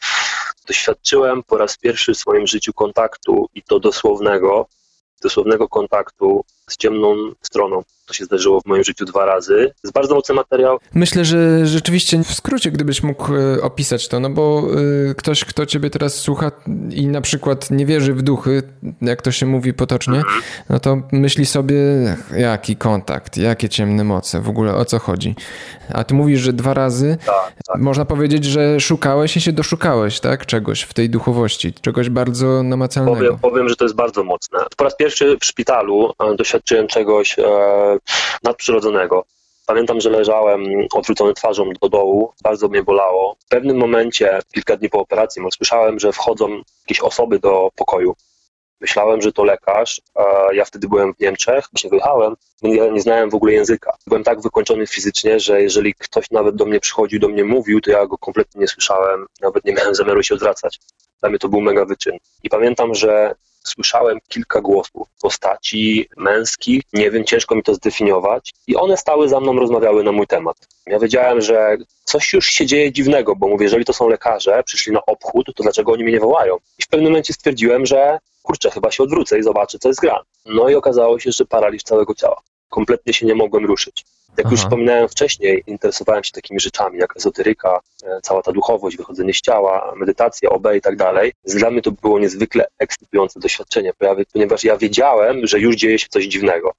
doświadczyłem 0.67 1.43
po 1.43 1.59
raz 1.59 1.77
pierwszy 1.77 2.15
w 2.15 2.19
swoim 2.19 2.47
życiu 2.47 2.73
kontaktu 2.73 3.49
i 3.55 3.63
to 3.63 3.81
dosłownego, 3.81 4.67
dosłownego 5.23 5.69
kontaktu 5.69 6.45
z 6.69 6.77
ciemną 6.77 7.17
stroną. 7.43 7.83
To 8.07 8.15
się 8.15 8.25
zdarzyło 8.25 8.61
w 8.61 8.67
moim 8.67 8.85
życiu 8.85 9.05
dwa 9.05 9.27
razy. 9.27 9.73
Jest 9.85 9.95
bardzo 9.95 10.15
mocny 10.15 10.35
materiał. 10.35 10.79
Myślę, 10.95 11.25
że 11.25 11.67
rzeczywiście 11.67 12.25
w 12.25 12.35
skrócie, 12.35 12.71
gdybyś 12.71 13.03
mógł 13.03 13.35
e, 13.35 13.63
opisać 13.63 14.09
to, 14.09 14.21
no 14.21 14.31
bo 14.31 14.63
e, 15.11 15.15
ktoś, 15.15 15.45
kto 15.45 15.67
ciebie 15.67 15.91
teraz 15.91 16.15
słucha 16.15 16.51
i 16.91 17.07
na 17.07 17.21
przykład 17.21 17.71
nie 17.71 17.87
wierzy 17.87 18.15
w 18.15 18.23
duchy, 18.23 18.63
jak 19.03 19.23
to 19.23 19.31
się 19.31 19.47
mówi 19.47 19.75
potocznie, 19.75 20.17
mhm. 20.17 20.43
no 20.71 20.81
to 20.81 21.03
myśli 21.13 21.47
sobie, 21.47 21.77
jaki 22.37 22.77
kontakt, 22.77 23.37
jakie 23.37 23.69
ciemne 23.69 24.05
moce, 24.05 24.41
w 24.41 24.49
ogóle 24.49 24.75
o 24.75 24.85
co 24.85 24.99
chodzi. 24.99 25.35
A 25.93 26.05
ty 26.05 26.15
mówisz, 26.15 26.41
że 26.41 26.53
dwa 26.53 26.75
razy. 26.75 27.17
Tak, 27.27 27.53
tak. 27.67 27.81
Można 27.81 28.05
powiedzieć, 28.05 28.45
że 28.45 28.81
szukałeś 28.81 29.37
i 29.37 29.41
się 29.41 29.53
doszukałeś, 29.53 30.21
tak? 30.21 30.47
Czegoś 30.47 30.83
w 30.83 30.95
tej 30.95 31.11
duchowości, 31.11 31.73
czegoś 31.73 32.09
bardzo 32.11 32.63
namacalnego. 32.63 33.17
Powiem, 33.17 33.39
powiem 33.39 33.69
że 33.69 33.77
to 33.77 33.85
jest 33.85 33.97
bardzo 33.97 34.25
mocne. 34.25 34.59
Po 34.77 34.85
raz 34.85 34.97
pierwszy 34.97 35.37
w 35.41 35.45
szpitalu 35.45 36.13
e, 36.33 36.37
doświadczyłem 36.59 36.87
czegoś 36.87 37.39
e, 37.39 37.43
nadprzyrodzonego. 38.43 39.25
Pamiętam, 39.67 40.01
że 40.01 40.11
leżałem 40.11 40.63
odwrócony 40.95 41.35
twarzą 41.35 41.71
do 41.83 41.89
dołu, 41.89 42.33
bardzo 42.43 42.69
mnie 42.69 42.83
bolało. 42.83 43.37
W 43.47 43.49
pewnym 43.49 43.77
momencie, 43.77 44.39
kilka 44.55 44.77
dni 44.77 44.89
po 44.89 44.99
operacji, 44.99 45.43
usłyszałem, 45.43 45.99
że 45.99 46.13
wchodzą 46.13 46.63
jakieś 46.85 47.01
osoby 47.01 47.39
do 47.39 47.71
pokoju. 47.77 48.15
Myślałem, 48.81 49.23
że 49.23 49.33
to 49.33 49.45
lekarz. 49.45 50.01
Ja 50.53 50.65
wtedy 50.65 50.89
byłem 50.89 51.15
w 51.15 51.21
Niemczech, 51.21 51.65
właśnie 51.73 51.91
wyjechałem, 51.91 52.35
więc 52.63 52.77
ja 52.77 52.87
nie 52.87 53.01
znałem 53.01 53.31
w 53.31 53.35
ogóle 53.35 53.53
języka. 53.53 53.93
Byłem 54.07 54.25
tak 54.25 54.41
wykończony 54.41 54.87
fizycznie, 54.87 55.41
że 55.41 55.63
jeżeli 55.63 55.95
ktoś 55.95 56.31
nawet 56.31 56.57
do 56.57 56.65
mnie 56.65 56.81
przychodził, 56.81 57.21
do 57.21 57.29
mnie 57.29 57.45
mówił, 57.45 57.81
to 57.81 57.91
ja 57.91 58.07
go 58.07 58.19
kompletnie 58.19 58.61
nie 58.61 58.69
słyszałem, 58.69 59.27
nawet 59.41 59.65
nie 59.65 59.73
miałem 59.73 59.95
zamiaru 59.95 60.23
się 60.23 60.35
odwracać. 60.35 60.81
Dla 61.21 61.29
mnie 61.29 61.39
to 61.39 61.49
był 61.49 61.61
mega 61.61 61.85
wyczyn. 61.85 62.17
I 62.43 62.49
pamiętam, 62.49 62.95
że 62.95 63.35
słyszałem 63.65 64.19
kilka 64.29 64.61
głosów, 64.61 65.09
postaci 65.23 66.09
męskich, 66.17 66.83
nie 66.93 67.11
wiem, 67.11 67.25
ciężko 67.25 67.55
mi 67.55 67.63
to 67.63 67.75
zdefiniować, 67.75 68.55
i 68.67 68.77
one 68.77 68.97
stały 68.97 69.29
za 69.29 69.41
mną, 69.41 69.59
rozmawiały 69.59 70.05
na 70.05 70.13
mój 70.13 70.27
temat. 70.27 70.57
Ja 70.87 70.99
wiedziałem, 70.99 71.41
że 71.41 71.77
coś 72.05 72.33
już 72.33 72.47
się 72.47 72.67
dzieje 72.67 72.93
dziwnego, 72.93 73.37
bo 73.37 73.49
mówię, 73.49 73.65
jeżeli 73.65 73.85
to 73.85 73.93
są 73.93 74.09
lekarze, 74.09 74.63
przyszli 74.65 74.93
na 74.93 75.07
obchód, 75.07 75.47
to 75.57 75.63
dlaczego 75.63 75.93
oni 75.93 76.05
mnie 76.05 76.13
nie 76.13 76.21
wołają? 76.21 76.57
I 76.79 76.83
w 76.83 76.89
pewnym 76.89 77.11
momencie 77.11 77.33
stwierdziłem, 77.33 77.87
że 77.87 78.19
kurczę, 78.43 78.71
chyba 78.71 78.91
się 78.91 79.03
odwrócę 79.03 79.39
i 79.39 79.43
zobaczę, 79.43 79.79
co 79.79 79.89
jest 79.89 80.01
gra. 80.01 80.21
No 80.47 80.69
i 80.69 80.75
okazało 80.75 81.19
się, 81.19 81.33
że 81.33 81.45
paraliż 81.45 81.83
całego 81.83 82.15
ciała. 82.15 82.41
Kompletnie 82.69 83.13
się 83.13 83.27
nie 83.27 83.35
mogłem 83.35 83.67
ruszyć. 83.67 84.05
Jak 84.37 84.47
Aha. 84.47 84.55
już 84.55 84.61
wspominałem 84.61 85.09
wcześniej, 85.09 85.65
interesowałem 85.67 86.25
się 86.25 86.33
takimi 86.33 86.61
rzeczami 86.61 86.99
jak 86.99 87.17
ezoteryka, 87.17 87.81
e, 88.05 88.21
cała 88.23 88.43
ta 88.43 88.53
duchowość, 88.53 88.97
wychodzenie 88.97 89.35
z 89.35 89.41
ciała, 89.41 89.95
medytacja, 89.97 90.51
OB 90.51 90.67
i 90.77 90.81
tak 90.81 90.97
dalej. 90.97 91.33
Dla 91.45 91.71
mnie 91.71 91.83
to 91.83 91.93
było 91.93 92.19
niezwykle 92.19 92.67
ekscytujące 92.79 93.41
doświadczenie, 93.41 93.93
ponieważ 94.33 94.65
ja 94.65 94.77
wiedziałem, 94.77 95.47
że 95.47 95.61
już 95.61 95.77
dzieje 95.77 95.99
się 95.99 96.07
coś 96.11 96.25
dziwnego. 96.25 96.73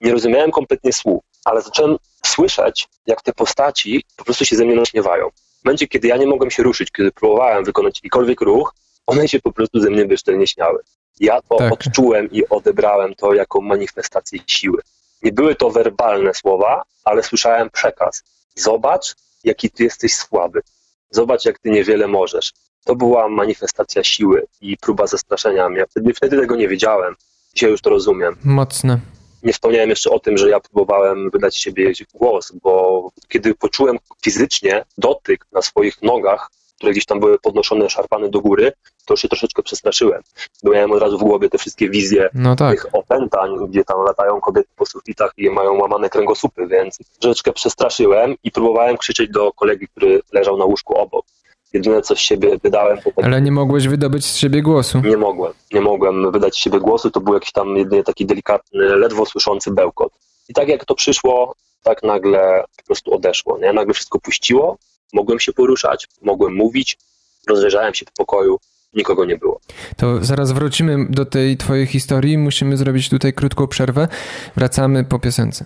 Nie 0.00 0.12
rozumiałem 0.12 0.50
kompletnie 0.50 0.92
słów, 0.92 1.24
ale 1.44 1.62
zacząłem 1.62 1.96
słyszeć, 2.26 2.88
jak 3.06 3.22
te 3.22 3.32
postaci 3.32 4.04
po 4.16 4.24
prostu 4.24 4.44
się 4.44 4.56
ze 4.56 4.64
mnie 4.64 4.76
naśmiewają. 4.76 5.30
W 5.30 5.64
momencie, 5.64 5.88
kiedy 5.88 6.08
ja 6.08 6.16
nie 6.16 6.26
mogłem 6.26 6.50
się 6.50 6.62
ruszyć, 6.62 6.90
kiedy 6.90 7.12
próbowałem 7.12 7.64
wykonać 7.64 7.98
jakikolwiek 7.98 8.40
ruch, 8.40 8.74
one 9.06 9.28
się 9.28 9.40
po 9.40 9.52
prostu 9.52 9.80
ze 9.80 9.90
mnie 9.90 10.04
bezczelnie 10.04 10.46
śmiały. 10.46 10.82
Ja 11.20 11.42
to 11.42 11.56
tak. 11.56 11.72
odczułem 11.72 12.30
i 12.30 12.48
odebrałem 12.48 13.14
to 13.14 13.34
jako 13.34 13.60
manifestację 13.60 14.38
siły. 14.46 14.82
Nie 15.22 15.32
były 15.32 15.54
to 15.54 15.70
werbalne 15.70 16.34
słowa, 16.34 16.82
ale 17.04 17.22
słyszałem 17.22 17.70
przekaz. 17.70 18.22
Zobacz, 18.54 19.14
jaki 19.44 19.70
ty 19.70 19.84
jesteś 19.84 20.14
słaby. 20.14 20.60
Zobacz, 21.10 21.44
jak 21.44 21.58
ty 21.58 21.70
niewiele 21.70 22.06
możesz. 22.06 22.52
To 22.84 22.96
była 22.96 23.28
manifestacja 23.28 24.04
siły 24.04 24.46
i 24.60 24.76
próba 24.76 25.06
zastraszenia 25.06 25.68
mnie. 25.68 25.84
Wtedy, 25.90 26.14
wtedy 26.14 26.40
tego 26.40 26.56
nie 26.56 26.68
wiedziałem. 26.68 27.14
Dzisiaj 27.54 27.70
już 27.70 27.80
to 27.80 27.90
rozumiem. 27.90 28.36
Mocne. 28.44 29.00
Nie 29.42 29.52
wspomniałem 29.52 29.90
jeszcze 29.90 30.10
o 30.10 30.18
tym, 30.18 30.38
że 30.38 30.50
ja 30.50 30.60
próbowałem 30.60 31.30
wydać 31.30 31.56
siebie 31.56 31.92
głos, 32.14 32.52
bo 32.62 33.08
kiedy 33.28 33.54
poczułem 33.54 33.98
fizycznie 34.24 34.84
dotyk 34.98 35.46
na 35.52 35.62
swoich 35.62 36.02
nogach, 36.02 36.50
które 36.76 36.92
gdzieś 36.92 37.04
tam 37.04 37.20
były 37.20 37.38
podnoszone, 37.38 37.90
szarpane 37.90 38.28
do 38.28 38.40
góry, 38.40 38.72
to 39.06 39.16
się 39.16 39.28
troszeczkę 39.28 39.62
przestraszyłem. 39.62 40.22
Bo 40.62 40.70
miałem 40.70 40.92
od 40.92 41.00
razu 41.00 41.18
w 41.18 41.22
głowie 41.22 41.48
te 41.48 41.58
wszystkie 41.58 41.90
wizje 41.90 42.28
no 42.34 42.56
tak. 42.56 42.74
tych 42.74 42.94
opętań, 42.94 43.50
gdzie 43.68 43.84
tam 43.84 44.04
latają 44.04 44.40
kobiety 44.40 44.68
po 44.76 44.86
sufitach 44.86 45.32
i 45.36 45.50
mają 45.50 45.78
łamane 45.78 46.08
kręgosłupy, 46.08 46.66
więc 46.66 46.98
troszeczkę 47.20 47.52
przestraszyłem 47.52 48.34
i 48.44 48.50
próbowałem 48.50 48.96
krzyczeć 48.96 49.30
do 49.30 49.52
kolegi, 49.52 49.88
który 49.88 50.20
leżał 50.32 50.56
na 50.56 50.64
łóżku 50.64 50.96
obok. 50.96 51.24
Jedyne, 51.72 52.02
co 52.02 52.16
z 52.16 52.18
siebie 52.18 52.58
wydałem... 52.62 52.98
To 52.98 53.10
Ale 53.22 53.40
nie 53.40 53.52
mogłeś 53.52 53.88
wydobyć 53.88 54.24
z 54.24 54.36
siebie 54.36 54.62
głosu? 54.62 55.00
Nie 55.04 55.16
mogłem. 55.16 55.52
Nie 55.72 55.80
mogłem 55.80 56.32
wydać 56.32 56.54
z 56.54 56.58
siebie 56.58 56.80
głosu. 56.80 57.10
To 57.10 57.20
był 57.20 57.34
jakiś 57.34 57.52
tam 57.52 57.76
jedynie 57.76 58.04
taki 58.04 58.26
delikatny, 58.26 58.96
ledwo 58.96 59.26
słyszący 59.26 59.70
bełkot. 59.70 60.12
I 60.48 60.54
tak 60.54 60.68
jak 60.68 60.84
to 60.84 60.94
przyszło, 60.94 61.54
tak 61.82 62.02
nagle 62.02 62.64
po 62.76 62.82
prostu 62.82 63.14
odeszło. 63.14 63.58
Nie? 63.58 63.72
Nagle 63.72 63.94
wszystko 63.94 64.20
puściło 64.20 64.76
mogłem 65.12 65.40
się 65.40 65.52
poruszać, 65.52 66.08
mogłem 66.22 66.54
mówić, 66.54 66.98
rozejrzałem 67.48 67.94
się 67.94 68.04
po 68.04 68.12
pokoju, 68.12 68.58
nikogo 68.94 69.24
nie 69.24 69.36
było. 69.36 69.60
To 69.96 70.24
zaraz 70.24 70.52
wrócimy 70.52 71.06
do 71.10 71.24
tej 71.24 71.56
twojej 71.56 71.86
historii. 71.86 72.38
Musimy 72.38 72.76
zrobić 72.76 73.08
tutaj 73.08 73.32
krótką 73.32 73.66
przerwę. 73.66 74.08
Wracamy 74.56 75.04
po 75.04 75.18
piosence. 75.18 75.64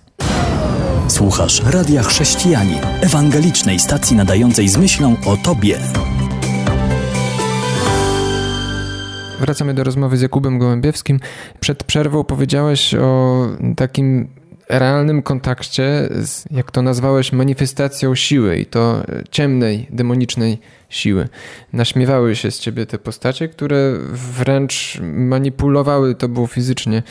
Słuchasz 1.07 1.61
Radia 1.73 2.03
Chrześcijani, 2.03 2.75
ewangelicznej 3.01 3.79
stacji 3.79 4.15
nadającej 4.15 4.67
z 4.67 4.77
myślą 4.77 5.15
o 5.25 5.37
Tobie. 5.37 5.79
Wracamy 9.39 9.73
do 9.73 9.83
rozmowy 9.83 10.17
z 10.17 10.21
Jakubem 10.21 10.59
Gołębiewskim. 10.59 11.19
Przed 11.59 11.83
przerwą 11.83 12.23
powiedziałeś 12.23 12.95
o 12.95 13.47
takim 13.77 14.40
realnym 14.79 15.21
kontakcie 15.21 16.09
z, 16.11 16.45
jak 16.51 16.71
to 16.71 16.81
nazwałeś, 16.81 17.31
manifestacją 17.31 18.15
siły 18.15 18.57
i 18.57 18.65
to 18.65 19.03
ciemnej, 19.31 19.87
demonicznej 19.89 20.57
siły. 20.89 21.27
Naśmiewały 21.73 22.35
się 22.35 22.51
z 22.51 22.59
ciebie 22.59 22.85
te 22.85 22.97
postacie, 22.97 23.47
które 23.47 23.93
wręcz 24.11 24.97
manipulowały 25.01 26.15
tobą 26.15 26.47
fizycznie 26.47 27.03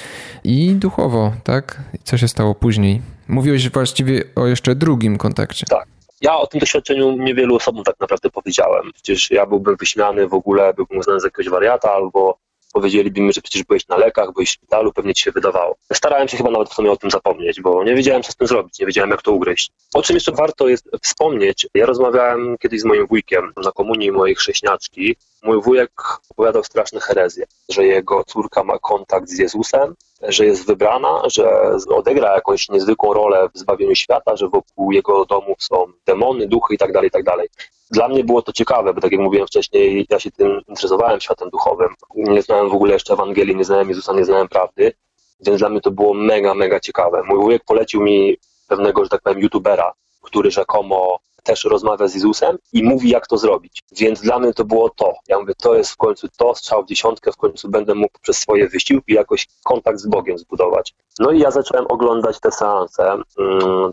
i 0.44 0.74
duchowo, 0.74 1.32
tak? 1.44 1.80
Co 2.04 2.18
się 2.18 2.28
stało 2.28 2.54
później? 2.54 3.02
Mówiłeś 3.28 3.70
właściwie 3.70 4.24
o 4.36 4.46
jeszcze 4.46 4.74
drugim 4.74 5.18
kontakcie. 5.18 5.66
Tak. 5.66 5.86
Ja 6.20 6.36
o 6.36 6.46
tym 6.46 6.60
doświadczeniu 6.60 7.12
niewielu 7.12 7.56
osobom 7.56 7.84
tak 7.84 8.00
naprawdę 8.00 8.30
powiedziałem. 8.30 8.92
Przecież 8.94 9.30
ja 9.30 9.46
byłbym 9.46 9.76
wyśmiany 9.76 10.28
w 10.28 10.34
ogóle, 10.34 10.74
byłbym 10.74 10.98
uznany 10.98 11.20
za 11.20 11.26
jakiegoś 11.26 11.48
wariata 11.48 11.92
albo 11.92 12.38
powiedzieliby 12.72 13.20
mi, 13.20 13.32
że 13.32 13.40
przecież 13.40 13.62
byłeś 13.64 13.88
na 13.88 13.96
lekach, 13.96 14.32
byłeś 14.32 14.48
w 14.48 14.52
szpitalu, 14.52 14.92
pewnie 14.92 15.14
ci 15.14 15.22
się 15.22 15.32
wydawało. 15.32 15.76
Starałem 15.92 16.28
się 16.28 16.36
chyba 16.36 16.50
nawet 16.50 16.68
w 16.68 16.74
sumie 16.74 16.90
o 16.90 16.96
tym 16.96 17.10
zapomnieć, 17.10 17.60
bo 17.60 17.84
nie 17.84 17.94
wiedziałem, 17.94 18.22
co 18.22 18.32
z 18.32 18.36
tym 18.36 18.46
zrobić, 18.46 18.78
nie 18.78 18.86
wiedziałem, 18.86 19.10
jak 19.10 19.22
to 19.22 19.32
ugryźć. 19.32 19.70
O 19.94 20.02
czym 20.02 20.16
jeszcze 20.16 20.32
warto 20.32 20.68
jest 20.68 20.90
wspomnieć, 21.02 21.66
ja 21.74 21.86
rozmawiałem 21.86 22.56
kiedyś 22.58 22.80
z 22.80 22.84
moim 22.84 23.06
wujkiem 23.06 23.52
na 23.64 23.72
komunii 23.72 24.12
mojej 24.12 24.34
chrześniaczki. 24.34 25.16
Mój 25.42 25.62
wujek 25.62 25.90
opowiadał 26.30 26.64
straszne 26.64 27.00
herezje, 27.00 27.44
że 27.68 27.84
jego 27.84 28.24
córka 28.24 28.64
ma 28.64 28.78
kontakt 28.78 29.28
z 29.28 29.38
Jezusem, 29.38 29.94
że 30.22 30.46
jest 30.46 30.66
wybrana, 30.66 31.22
że 31.26 31.72
odegra 31.88 32.34
jakąś 32.34 32.68
niezwykłą 32.68 33.12
rolę 33.12 33.48
w 33.54 33.58
zbawieniu 33.58 33.94
świata, 33.94 34.36
że 34.36 34.48
wokół 34.48 34.92
jego 34.92 35.24
domu 35.24 35.54
są 35.58 35.84
demony, 36.06 36.46
duchy 36.46 36.74
itd., 36.74 36.92
tak 36.92 37.04
itd. 37.04 37.24
Tak 37.24 37.46
Dla 37.90 38.08
mnie 38.08 38.24
było 38.24 38.42
to 38.42 38.52
ciekawe, 38.52 38.94
bo 38.94 39.00
tak 39.00 39.12
jak 39.12 39.20
mówiłem 39.20 39.46
wcześniej, 39.46 40.06
ja 40.10 40.20
się 40.20 40.30
tym 40.30 40.60
interesowałem 40.68 41.20
światem 41.20 41.50
duchowym. 41.50 41.88
Nie 42.14 42.42
znałem 42.42 42.70
w 42.70 42.74
ogóle 42.74 42.92
jeszcze 42.92 43.12
Ewangelii, 43.12 43.56
nie 43.56 43.64
znałem 43.64 43.88
Jezusa, 43.88 44.12
nie 44.12 44.24
znałem 44.24 44.48
prawdy, 44.48 44.92
więc 45.40 45.58
dla 45.58 45.68
mnie 45.68 45.80
to 45.80 45.90
było 45.90 46.14
mega, 46.14 46.54
mega 46.54 46.80
ciekawe. 46.80 47.22
Mój 47.28 47.38
wujek 47.38 47.64
polecił 47.64 48.00
mi 48.00 48.36
pewnego, 48.68 49.04
że 49.04 49.10
tak 49.10 49.22
powiem, 49.22 49.40
youtubera, 49.40 49.92
który 50.22 50.50
rzekomo 50.50 51.18
też 51.42 51.64
rozmawia 51.64 52.08
z 52.08 52.14
Jezusem 52.14 52.56
i 52.72 52.82
mówi, 52.82 53.10
jak 53.10 53.26
to 53.26 53.38
zrobić. 53.38 53.82
Więc 53.92 54.20
dla 54.20 54.38
mnie 54.38 54.54
to 54.54 54.64
było 54.64 54.90
to. 54.90 55.14
Ja 55.28 55.38
mówię, 55.38 55.54
to 55.62 55.74
jest 55.74 55.90
w 55.90 55.96
końcu 55.96 56.28
to, 56.36 56.54
strzał 56.54 56.82
w 56.82 56.86
dziesiątkę, 56.86 57.32
w 57.32 57.36
końcu 57.36 57.68
będę 57.68 57.94
mógł 57.94 58.18
przez 58.22 58.36
swoje 58.36 58.68
wysiłki 58.68 59.14
jakoś 59.14 59.48
kontakt 59.64 59.98
z 59.98 60.06
Bogiem 60.06 60.38
zbudować. 60.38 60.94
No 61.18 61.30
i 61.30 61.38
ja 61.38 61.50
zacząłem 61.50 61.86
oglądać 61.88 62.40
te 62.40 62.52
seanse 62.52 63.12
mm, 63.12 63.22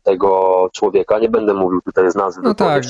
tego 0.04 0.70
człowieka. 0.74 1.20
Nie 1.20 1.30
będę 1.30 1.54
mówił 1.54 1.82
tutaj 1.82 2.12
z 2.12 2.16
nazwy. 2.16 2.42
No 2.44 2.56
tak, 2.56 2.84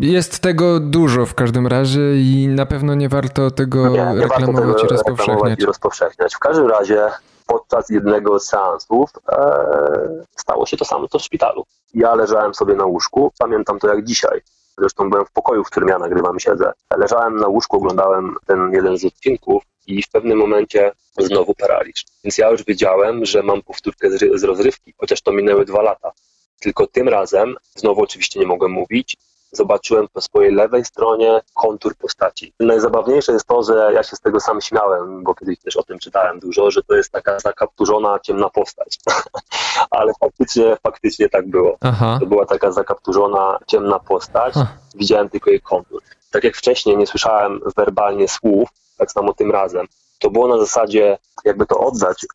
jest 0.00 0.38
tego 0.38 0.80
dużo 0.80 1.26
w 1.26 1.34
każdym 1.34 1.66
razie 1.66 2.00
i 2.16 2.48
na 2.48 2.66
pewno 2.66 2.94
nie 2.94 3.08
warto 3.08 3.50
tego 3.50 3.88
nie, 3.88 3.98
nie 3.98 4.20
reklamować 4.20 4.64
warto 4.64 4.74
tego 4.74 4.86
i 4.86 4.88
rozpowszechniać. 4.88 5.60
i 5.60 5.64
rozpowszechniać. 5.64 6.34
W 6.34 6.38
każdym 6.38 6.66
razie 6.66 7.10
podczas 7.46 7.90
jednego 7.90 8.40
z 8.40 8.46
seansów 8.46 9.10
e, 9.28 10.24
stało 10.36 10.66
się 10.66 10.76
to 10.76 10.84
samo 10.84 11.08
co 11.08 11.18
w 11.18 11.22
szpitalu. 11.22 11.64
Ja 11.94 12.14
leżałem 12.14 12.54
sobie 12.54 12.74
na 12.74 12.84
łóżku, 12.84 13.32
pamiętam 13.38 13.78
to 13.78 13.88
jak 13.88 14.04
dzisiaj. 14.04 14.40
Zresztą 14.78 15.10
byłem 15.10 15.26
w 15.26 15.32
pokoju, 15.32 15.64
w 15.64 15.70
którym 15.70 15.88
ja 15.88 15.98
nagrywam, 15.98 16.40
siedzę. 16.40 16.72
Leżałem 16.96 17.36
na 17.36 17.48
łóżku, 17.48 17.76
oglądałem 17.76 18.36
ten 18.46 18.72
jeden 18.72 18.98
z 18.98 19.04
odcinków 19.04 19.62
i 19.86 20.02
w 20.02 20.08
pewnym 20.08 20.38
momencie 20.38 20.92
znowu 21.18 21.54
paraliż. 21.54 22.04
Więc 22.24 22.38
ja 22.38 22.50
już 22.50 22.64
wiedziałem, 22.64 23.24
że 23.24 23.42
mam 23.42 23.62
powtórkę 23.62 24.10
z, 24.10 24.44
rozrywki, 24.44 24.94
chociaż 24.98 25.22
to 25.22 25.32
minęły 25.32 25.64
dwa 25.64 25.82
lata. 25.82 26.12
Tylko 26.60 26.86
tym 26.86 27.08
razem, 27.08 27.56
znowu 27.74 28.02
oczywiście 28.02 28.40
nie 28.40 28.46
mogłem 28.46 28.72
mówić, 28.72 29.16
zobaczyłem 29.56 30.08
po 30.12 30.20
swojej 30.20 30.54
lewej 30.54 30.84
stronie 30.84 31.40
kontur 31.54 31.96
postaci. 31.96 32.52
Najzabawniejsze 32.60 33.32
jest 33.32 33.46
to, 33.46 33.62
że 33.62 33.90
ja 33.94 34.02
się 34.02 34.16
z 34.16 34.20
tego 34.20 34.40
sam 34.40 34.60
śmiałem, 34.60 35.24
bo 35.24 35.34
kiedyś 35.34 35.58
też 35.58 35.76
o 35.76 35.82
tym 35.82 35.98
czytałem 35.98 36.40
dużo, 36.40 36.70
że 36.70 36.82
to 36.82 36.94
jest 36.94 37.12
taka 37.12 37.38
zakapturzona, 37.38 38.18
ciemna 38.18 38.50
postać. 38.50 38.98
Ale 39.90 40.12
faktycznie, 40.20 40.76
faktycznie 40.82 41.28
tak 41.28 41.48
było. 41.48 41.76
Aha. 41.80 42.16
To 42.20 42.26
była 42.26 42.46
taka 42.46 42.72
zakapturzona, 42.72 43.58
ciemna 43.66 43.98
postać. 43.98 44.54
Aha. 44.56 44.76
Widziałem 44.94 45.28
tylko 45.28 45.50
jej 45.50 45.60
kontur. 45.60 46.02
Tak 46.30 46.44
jak 46.44 46.56
wcześniej 46.56 46.96
nie 46.96 47.06
słyszałem 47.06 47.60
werbalnie 47.76 48.28
słów, 48.28 48.68
tak 48.98 49.12
samo 49.12 49.34
tym 49.34 49.50
razem. 49.50 49.86
To 50.18 50.30
było 50.30 50.48
na 50.48 50.58
zasadzie, 50.58 51.18
jakby 51.44 51.66
to 51.66 51.78
oddać, 51.78 52.26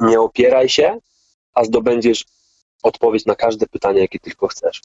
nie 0.00 0.20
opieraj 0.20 0.68
się, 0.68 0.98
a 1.54 1.64
zdobędziesz 1.64 2.24
odpowiedź 2.82 3.26
na 3.26 3.34
każde 3.34 3.66
pytanie, 3.66 4.00
jakie 4.00 4.18
tylko 4.18 4.48
chcesz 4.48 4.82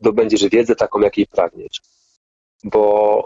zdobędziesz 0.00 0.48
wiedzę 0.48 0.76
taką, 0.76 1.00
jakiej 1.00 1.26
pragniesz. 1.26 1.80
Bo 2.64 3.24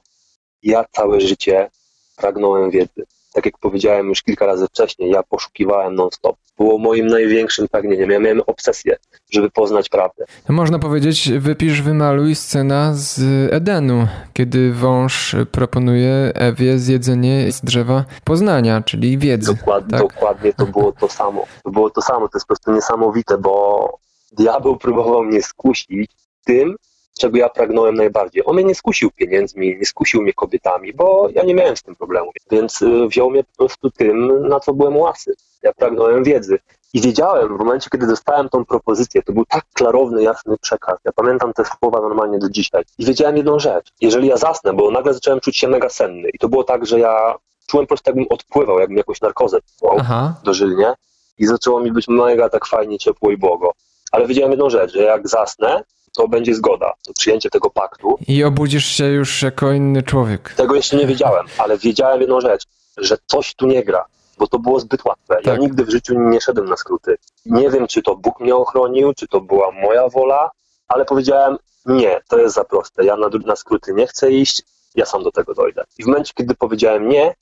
ja 0.62 0.84
całe 0.92 1.20
życie 1.20 1.70
pragnąłem 2.16 2.70
wiedzy. 2.70 3.06
Tak 3.32 3.46
jak 3.46 3.58
powiedziałem 3.58 4.08
już 4.08 4.22
kilka 4.22 4.46
razy 4.46 4.66
wcześniej, 4.66 5.10
ja 5.10 5.22
poszukiwałem 5.22 5.94
non-stop. 5.94 6.36
Było 6.58 6.78
moim 6.78 7.06
największym 7.06 7.68
pragnieniem. 7.68 8.10
Ja 8.10 8.18
miałem 8.18 8.40
obsesję, 8.46 8.96
żeby 9.30 9.50
poznać 9.50 9.88
prawdę. 9.88 10.24
Można 10.48 10.78
powiedzieć, 10.78 11.30
wypisz, 11.38 11.82
wymaluj 11.82 12.34
scena 12.34 12.90
z 12.94 13.20
Edenu, 13.52 14.06
kiedy 14.32 14.72
wąż 14.72 15.36
proponuje 15.52 16.32
Ewie 16.34 16.78
zjedzenie 16.78 17.52
z 17.52 17.60
drzewa 17.60 18.04
poznania, 18.24 18.82
czyli 18.82 19.18
wiedzy. 19.18 19.54
Dokładnie, 19.54 19.90
tak? 19.90 20.00
dokładnie 20.00 20.52
to 20.52 20.66
było 20.66 20.92
to 20.92 21.08
samo. 21.08 21.46
To 21.64 21.70
było 21.70 21.90
to 21.90 22.02
samo. 22.02 22.28
To 22.28 22.38
jest 22.38 22.46
po 22.46 22.54
prostu 22.54 22.72
niesamowite, 22.72 23.38
bo 23.38 23.88
diabeł 24.32 24.76
próbował 24.76 25.24
mnie 25.24 25.42
skusić 25.42 26.10
tym, 26.44 26.76
czego 27.18 27.38
ja 27.38 27.48
pragnąłem 27.48 27.94
najbardziej. 27.94 28.42
On 28.46 28.54
mnie 28.54 28.64
nie 28.64 28.74
skusił 28.74 29.10
pieniędzmi, 29.10 29.76
nie 29.78 29.86
skusił 29.86 30.22
mnie 30.22 30.32
kobietami, 30.32 30.92
bo 30.92 31.28
ja 31.34 31.42
nie 31.42 31.54
miałem 31.54 31.76
z 31.76 31.82
tym 31.82 31.96
problemu. 31.96 32.30
Więc 32.50 32.82
y, 32.82 33.06
wziął 33.08 33.30
mnie 33.30 33.44
po 33.44 33.56
prostu 33.56 33.90
tym, 33.90 34.48
na 34.48 34.60
co 34.60 34.74
byłem 34.74 34.96
łasy. 34.96 35.34
Ja 35.62 35.72
pragnąłem 35.72 36.24
wiedzy. 36.24 36.58
I 36.94 37.00
wiedziałem 37.00 37.56
w 37.56 37.58
momencie, 37.58 37.90
kiedy 37.90 38.06
dostałem 38.06 38.48
tą 38.48 38.64
propozycję, 38.64 39.22
to 39.22 39.32
był 39.32 39.44
tak 39.44 39.64
klarowny, 39.72 40.22
jasny 40.22 40.56
przekaz. 40.58 40.98
Ja 41.04 41.12
pamiętam 41.12 41.52
te 41.52 41.64
słowa 41.64 42.00
normalnie 42.00 42.38
do 42.38 42.50
dzisiaj. 42.50 42.82
I 42.98 43.04
wiedziałem 43.04 43.36
jedną 43.36 43.58
rzecz. 43.58 43.92
Jeżeli 44.00 44.28
ja 44.28 44.36
zasnę, 44.36 44.72
bo 44.72 44.90
nagle 44.90 45.14
zacząłem 45.14 45.40
czuć 45.40 45.56
się 45.56 45.68
mega 45.68 45.88
senny. 45.88 46.28
I 46.28 46.38
to 46.38 46.48
było 46.48 46.64
tak, 46.64 46.86
że 46.86 47.00
ja 47.00 47.34
czułem 47.66 47.86
po 47.86 47.88
prostu 47.88 48.10
jakbym 48.10 48.26
odpływał, 48.30 48.78
jakbym 48.78 48.98
jakąś 48.98 49.20
narkozę 49.20 49.58
Aha. 49.98 50.34
dożylnie. 50.44 50.94
I 51.38 51.46
zaczęło 51.46 51.80
mi 51.80 51.92
być 51.92 52.08
mega 52.08 52.48
tak 52.48 52.66
fajnie, 52.66 52.98
ciepło 52.98 53.30
i 53.30 53.36
błogo. 53.36 53.72
Ale 54.12 54.26
wiedziałem 54.26 54.50
jedną 54.50 54.70
rzecz, 54.70 54.92
że 54.92 55.02
jak 55.02 55.28
zasnę, 55.28 55.84
to 56.16 56.28
będzie 56.28 56.54
zgoda, 56.54 56.92
to 57.06 57.12
przyjęcie 57.12 57.50
tego 57.50 57.70
paktu. 57.70 58.18
I 58.28 58.44
obudzisz 58.44 58.86
się 58.86 59.04
już 59.04 59.42
jako 59.42 59.72
inny 59.72 60.02
człowiek. 60.02 60.54
Tego 60.56 60.74
jeszcze 60.74 60.96
nie 60.96 61.06
wiedziałem, 61.06 61.46
ale 61.58 61.78
wiedziałem 61.78 62.20
jedną 62.20 62.40
rzecz, 62.40 62.64
że 62.96 63.16
coś 63.26 63.54
tu 63.54 63.66
nie 63.66 63.84
gra, 63.84 64.04
bo 64.38 64.46
to 64.46 64.58
było 64.58 64.80
zbyt 64.80 65.04
łatwe. 65.04 65.34
Tak. 65.34 65.46
Ja 65.46 65.56
nigdy 65.56 65.84
w 65.84 65.90
życiu 65.90 66.14
nie 66.18 66.40
szedłem 66.40 66.68
na 66.68 66.76
skróty. 66.76 67.16
Nie 67.46 67.70
wiem, 67.70 67.86
czy 67.86 68.02
to 68.02 68.16
Bóg 68.16 68.40
mnie 68.40 68.56
ochronił, 68.56 69.14
czy 69.14 69.28
to 69.28 69.40
była 69.40 69.70
moja 69.70 70.08
wola, 70.08 70.50
ale 70.88 71.04
powiedziałem, 71.04 71.56
nie, 71.86 72.20
to 72.28 72.38
jest 72.38 72.54
za 72.54 72.64
proste. 72.64 73.04
Ja 73.04 73.16
na, 73.16 73.28
na 73.46 73.56
skróty 73.56 73.94
nie 73.94 74.06
chcę 74.06 74.32
iść, 74.32 74.62
ja 74.94 75.06
sam 75.06 75.22
do 75.22 75.32
tego 75.32 75.54
dojdę. 75.54 75.84
I 75.98 76.04
w 76.04 76.06
momencie, 76.06 76.32
kiedy 76.36 76.54
powiedziałem 76.54 77.08
nie, 77.08 77.34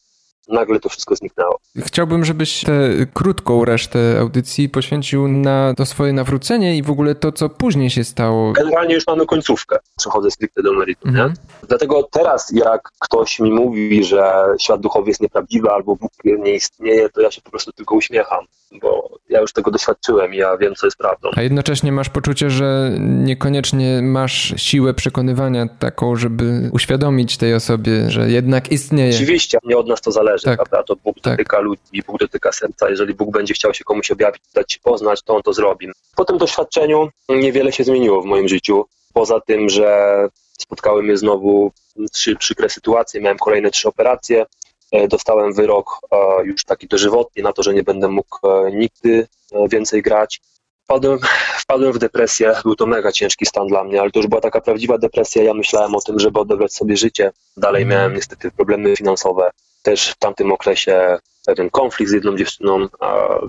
nagle 0.48 0.80
to 0.80 0.88
wszystko 0.88 1.16
zniknęło. 1.16 1.58
Chciałbym, 1.76 2.24
żebyś 2.24 2.64
tę 2.64 2.90
krótką 3.14 3.64
resztę 3.64 4.18
audycji 4.20 4.68
poświęcił 4.68 5.28
na 5.28 5.74
to 5.76 5.86
swoje 5.86 6.12
nawrócenie 6.12 6.76
i 6.76 6.82
w 6.82 6.90
ogóle 6.90 7.14
to, 7.14 7.32
co 7.32 7.48
później 7.48 7.90
się 7.90 8.04
stało. 8.04 8.52
Generalnie 8.52 8.94
już 8.94 9.06
mamy 9.06 9.26
końcówkę. 9.26 9.78
Przechodzę 9.98 10.30
stricte 10.30 10.62
do 10.62 10.72
meritum, 10.72 11.10
mhm. 11.10 11.28
nie? 11.30 11.68
Dlatego 11.68 12.02
teraz, 12.02 12.52
jak 12.52 12.88
ktoś 12.98 13.40
mi 13.40 13.52
mówi, 13.52 14.04
że 14.04 14.32
świat 14.60 14.80
duchowy 14.80 15.08
jest 15.08 15.20
nieprawdziwy 15.20 15.70
albo 15.70 15.96
Bóg 15.96 16.12
nie 16.24 16.54
istnieje, 16.54 17.08
to 17.08 17.20
ja 17.20 17.30
się 17.30 17.42
po 17.42 17.50
prostu 17.50 17.72
tylko 17.72 17.94
uśmiecham, 17.94 18.44
bo 18.82 19.10
ja 19.28 19.40
już 19.40 19.52
tego 19.52 19.70
doświadczyłem 19.70 20.34
i 20.34 20.36
ja 20.36 20.56
wiem, 20.56 20.74
co 20.74 20.86
jest 20.86 20.96
prawdą. 20.96 21.28
A 21.36 21.42
jednocześnie 21.42 21.92
masz 21.92 22.08
poczucie, 22.08 22.50
że 22.50 22.90
niekoniecznie 23.00 24.02
masz 24.02 24.54
siłę 24.56 24.94
przekonywania 24.94 25.66
taką, 25.78 26.16
żeby 26.16 26.70
uświadomić 26.72 27.36
tej 27.36 27.54
osobie, 27.54 28.10
że 28.10 28.30
jednak 28.30 28.72
istnieje. 28.72 29.14
Oczywiście, 29.14 29.58
nie 29.64 29.76
od 29.76 29.88
nas 29.88 30.00
to 30.00 30.12
zależy, 30.12 30.29
tak. 30.44 30.56
prawda? 30.56 30.82
To 30.82 30.96
Bóg 30.96 31.20
tak. 31.20 31.32
dotyka 31.32 31.58
ludzi, 31.58 32.02
Bóg 32.06 32.18
dotyka 32.18 32.52
serca. 32.52 32.90
Jeżeli 32.90 33.14
Bóg 33.14 33.30
będzie 33.30 33.54
chciał 33.54 33.74
się 33.74 33.84
komuś 33.84 34.10
objawić, 34.10 34.42
dać 34.54 34.72
ci 34.72 34.80
poznać, 34.80 35.22
to 35.22 35.36
on 35.36 35.42
to 35.42 35.52
zrobi. 35.52 35.88
Po 36.16 36.24
tym 36.24 36.38
doświadczeniu 36.38 37.08
niewiele 37.28 37.72
się 37.72 37.84
zmieniło 37.84 38.22
w 38.22 38.24
moim 38.24 38.48
życiu. 38.48 38.84
Poza 39.12 39.40
tym, 39.40 39.68
że 39.68 40.28
spotkały 40.58 41.02
mnie 41.02 41.16
znowu 41.16 41.72
trzy 42.12 42.36
przykre 42.36 42.68
sytuacje, 42.68 43.20
miałem 43.20 43.38
kolejne 43.38 43.70
trzy 43.70 43.88
operacje, 43.88 44.46
e, 44.92 45.08
dostałem 45.08 45.52
wyrok 45.52 46.00
e, 46.12 46.44
już 46.44 46.64
taki 46.64 46.88
dożywotni 46.88 47.42
na 47.42 47.52
to, 47.52 47.62
że 47.62 47.74
nie 47.74 47.82
będę 47.82 48.08
mógł 48.08 48.48
e, 48.48 48.72
nigdy 48.72 49.26
więcej 49.70 50.02
grać. 50.02 50.40
Wpadłem, 50.84 51.18
wpadłem 51.58 51.92
w 51.92 51.98
depresję, 51.98 52.54
był 52.64 52.76
to 52.76 52.86
mega 52.86 53.12
ciężki 53.12 53.46
stan 53.46 53.66
dla 53.66 53.84
mnie, 53.84 54.00
ale 54.00 54.10
to 54.10 54.18
już 54.18 54.26
była 54.26 54.40
taka 54.40 54.60
prawdziwa 54.60 54.98
depresja. 54.98 55.42
Ja 55.42 55.54
myślałem 55.54 55.94
o 55.94 56.00
tym, 56.00 56.18
żeby 56.20 56.40
odebrać 56.40 56.74
sobie 56.74 56.96
życie. 56.96 57.32
Dalej 57.56 57.82
mhm. 57.82 57.98
miałem 57.98 58.14
niestety 58.14 58.50
problemy 58.50 58.96
finansowe. 58.96 59.50
Też 59.82 60.10
w 60.10 60.18
tamtym 60.18 60.52
okresie 60.52 61.18
pewien 61.46 61.70
konflikt 61.70 62.10
z 62.10 62.14
jedną 62.14 62.36
dziewczyną, 62.36 62.86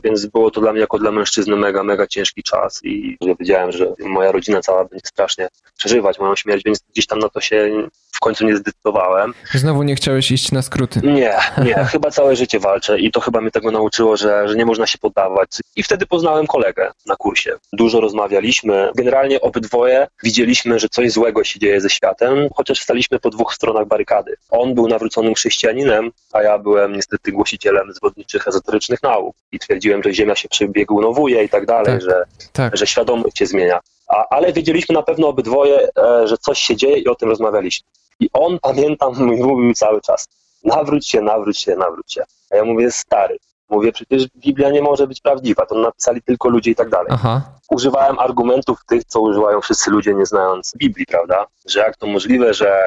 więc 0.03 0.25
było 0.25 0.51
to 0.51 0.61
dla 0.61 0.71
mnie 0.71 0.81
jako 0.81 0.99
dla 0.99 1.11
mężczyzny 1.11 1.55
mega, 1.55 1.83
mega 1.83 2.07
ciężki 2.07 2.43
czas 2.43 2.79
i 2.83 3.17
ja 3.21 3.35
wiedziałem, 3.39 3.71
że 3.71 3.93
moja 3.99 4.31
rodzina 4.31 4.61
cała 4.61 4.85
będzie 4.85 5.07
strasznie 5.07 5.47
przeżywać 5.77 6.19
moją 6.19 6.35
śmierć, 6.35 6.63
więc 6.65 6.79
gdzieś 6.93 7.07
tam 7.07 7.19
na 7.19 7.29
to 7.29 7.41
się 7.41 7.87
w 8.11 8.19
końcu 8.19 8.45
nie 8.45 8.57
zdecydowałem. 8.57 9.33
Znowu 9.53 9.83
nie 9.83 9.95
chciałeś 9.95 10.31
iść 10.31 10.51
na 10.51 10.61
skróty? 10.61 10.99
Nie, 11.03 11.35
nie, 11.63 11.75
chyba 11.93 12.11
całe 12.11 12.35
życie 12.35 12.59
walczę 12.59 12.99
i 12.99 13.11
to 13.11 13.19
chyba 13.19 13.41
mnie 13.41 13.51
tego 13.51 13.71
nauczyło, 13.71 14.17
że, 14.17 14.47
że 14.47 14.55
nie 14.55 14.65
można 14.65 14.87
się 14.87 14.97
poddawać. 14.97 15.49
I 15.75 15.83
wtedy 15.83 16.05
poznałem 16.05 16.47
kolegę 16.47 16.91
na 17.05 17.15
kursie. 17.15 17.57
Dużo 17.73 18.01
rozmawialiśmy. 18.01 18.91
Generalnie 18.95 19.41
obydwoje 19.41 20.07
widzieliśmy, 20.23 20.79
że 20.79 20.89
coś 20.89 21.11
złego 21.11 21.43
się 21.43 21.59
dzieje 21.59 21.81
ze 21.81 21.89
światem, 21.89 22.49
chociaż 22.55 22.81
staliśmy 22.81 23.19
po 23.19 23.29
dwóch 23.29 23.53
stronach 23.53 23.87
barykady. 23.87 24.35
On 24.49 24.75
był 24.75 24.87
nawróconym 24.87 25.33
chrześcijaninem, 25.33 26.11
a 26.33 26.41
ja 26.41 26.57
byłem 26.57 26.93
niestety 26.93 27.31
głosicielem 27.31 27.80
zwodniczych 27.89 28.47
ezoterycznych 28.47 29.03
nauk 29.03 29.35
i 29.51 29.59
twierdziłem, 29.59 30.03
że 30.03 30.13
Ziemia 30.13 30.35
się 30.35 30.49
przebiegunowuje 30.49 31.43
i 31.43 31.49
tak 31.49 31.65
dalej, 31.65 31.85
tak, 31.85 32.01
że, 32.01 32.23
tak. 32.53 32.77
że 32.77 32.87
świadomość 32.87 33.37
się 33.37 33.45
zmienia. 33.45 33.79
A, 34.07 34.25
ale 34.29 34.53
wiedzieliśmy 34.53 34.95
na 34.95 35.03
pewno 35.03 35.27
obydwoje, 35.27 35.89
e, 35.97 36.27
że 36.27 36.37
coś 36.37 36.59
się 36.59 36.75
dzieje 36.75 36.97
i 36.97 37.07
o 37.07 37.15
tym 37.15 37.29
rozmawialiśmy. 37.29 37.87
I 38.19 38.29
on, 38.33 38.59
pamiętam, 38.61 39.13
mówił 39.47 39.73
cały 39.73 40.01
czas, 40.01 40.27
nawróć 40.63 41.07
się, 41.07 41.21
nawróć 41.21 41.57
się, 41.57 41.75
nawróć 41.75 42.13
się. 42.13 42.23
A 42.51 42.55
ja 42.55 42.65
mówię, 42.65 42.91
stary, 42.91 43.37
mówię, 43.71 43.91
przecież 43.91 44.27
Biblia 44.37 44.69
nie 44.69 44.81
może 44.81 45.07
być 45.07 45.21
prawdziwa, 45.21 45.65
to 45.65 45.75
napisali 45.75 46.21
tylko 46.21 46.49
ludzie 46.49 46.71
i 46.71 46.75
tak 46.75 46.89
dalej. 46.89 47.07
Aha. 47.11 47.41
Używałem 47.69 48.19
argumentów 48.19 48.79
tych, 48.87 49.03
co 49.03 49.21
używają 49.21 49.61
wszyscy 49.61 49.91
ludzie, 49.91 50.13
nie 50.13 50.25
znając 50.25 50.73
Biblii, 50.77 51.05
prawda? 51.05 51.45
Że 51.69 51.79
jak 51.79 51.97
to 51.97 52.07
możliwe, 52.07 52.53
że, 52.53 52.79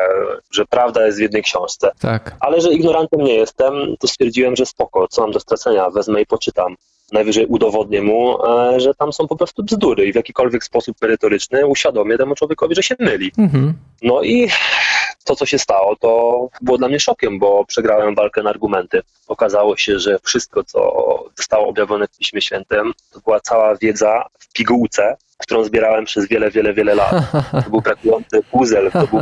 że 0.50 0.64
prawda 0.64 1.06
jest 1.06 1.18
w 1.18 1.20
jednej 1.20 1.42
książce. 1.42 1.90
Tak. 2.00 2.36
Ale 2.40 2.60
że 2.60 2.72
ignorantem 2.72 3.20
nie 3.20 3.34
jestem, 3.34 3.72
to 4.00 4.08
stwierdziłem, 4.08 4.56
że 4.56 4.66
spoko, 4.66 5.08
co 5.08 5.22
mam 5.22 5.30
do 5.30 5.40
stracenia, 5.40 5.90
wezmę 5.90 6.22
i 6.22 6.26
poczytam 6.26 6.76
najwyżej 7.12 7.46
udowodnię 7.46 8.02
mu, 8.02 8.46
e, 8.46 8.80
że 8.80 8.94
tam 8.94 9.12
są 9.12 9.28
po 9.28 9.36
prostu 9.36 9.62
bzdury 9.62 10.06
i 10.06 10.12
w 10.12 10.16
jakikolwiek 10.16 10.64
sposób 10.64 10.96
merytoryczny 11.02 11.66
uświadomię 11.66 12.18
temu 12.18 12.34
człowiekowi, 12.34 12.74
że 12.74 12.82
się 12.82 12.94
myli. 12.98 13.32
Mhm. 13.38 13.74
No 14.02 14.22
i 14.22 14.48
to, 15.24 15.36
co 15.36 15.46
się 15.46 15.58
stało, 15.58 15.96
to 15.96 16.48
było 16.60 16.78
dla 16.78 16.88
mnie 16.88 17.00
szokiem, 17.00 17.38
bo 17.38 17.64
przegrałem 17.64 18.14
walkę 18.14 18.42
na 18.42 18.50
argumenty. 18.50 19.02
Okazało 19.28 19.76
się, 19.76 19.98
że 19.98 20.18
wszystko, 20.22 20.64
co 20.64 20.80
zostało 21.36 21.68
objawione 21.68 22.06
w 22.06 22.18
Piśmie 22.18 22.40
Świętym, 22.40 22.92
to 23.12 23.20
była 23.20 23.40
cała 23.40 23.76
wiedza 23.76 24.24
w 24.38 24.52
pigułce, 24.52 25.16
którą 25.38 25.64
zbierałem 25.64 26.04
przez 26.04 26.28
wiele, 26.28 26.50
wiele, 26.50 26.74
wiele 26.74 26.94
lat. 26.94 27.14
To 27.64 27.70
był 27.70 27.80
brakujący 27.80 28.42
puzzle, 28.50 28.90
to 28.90 29.06
był 29.06 29.20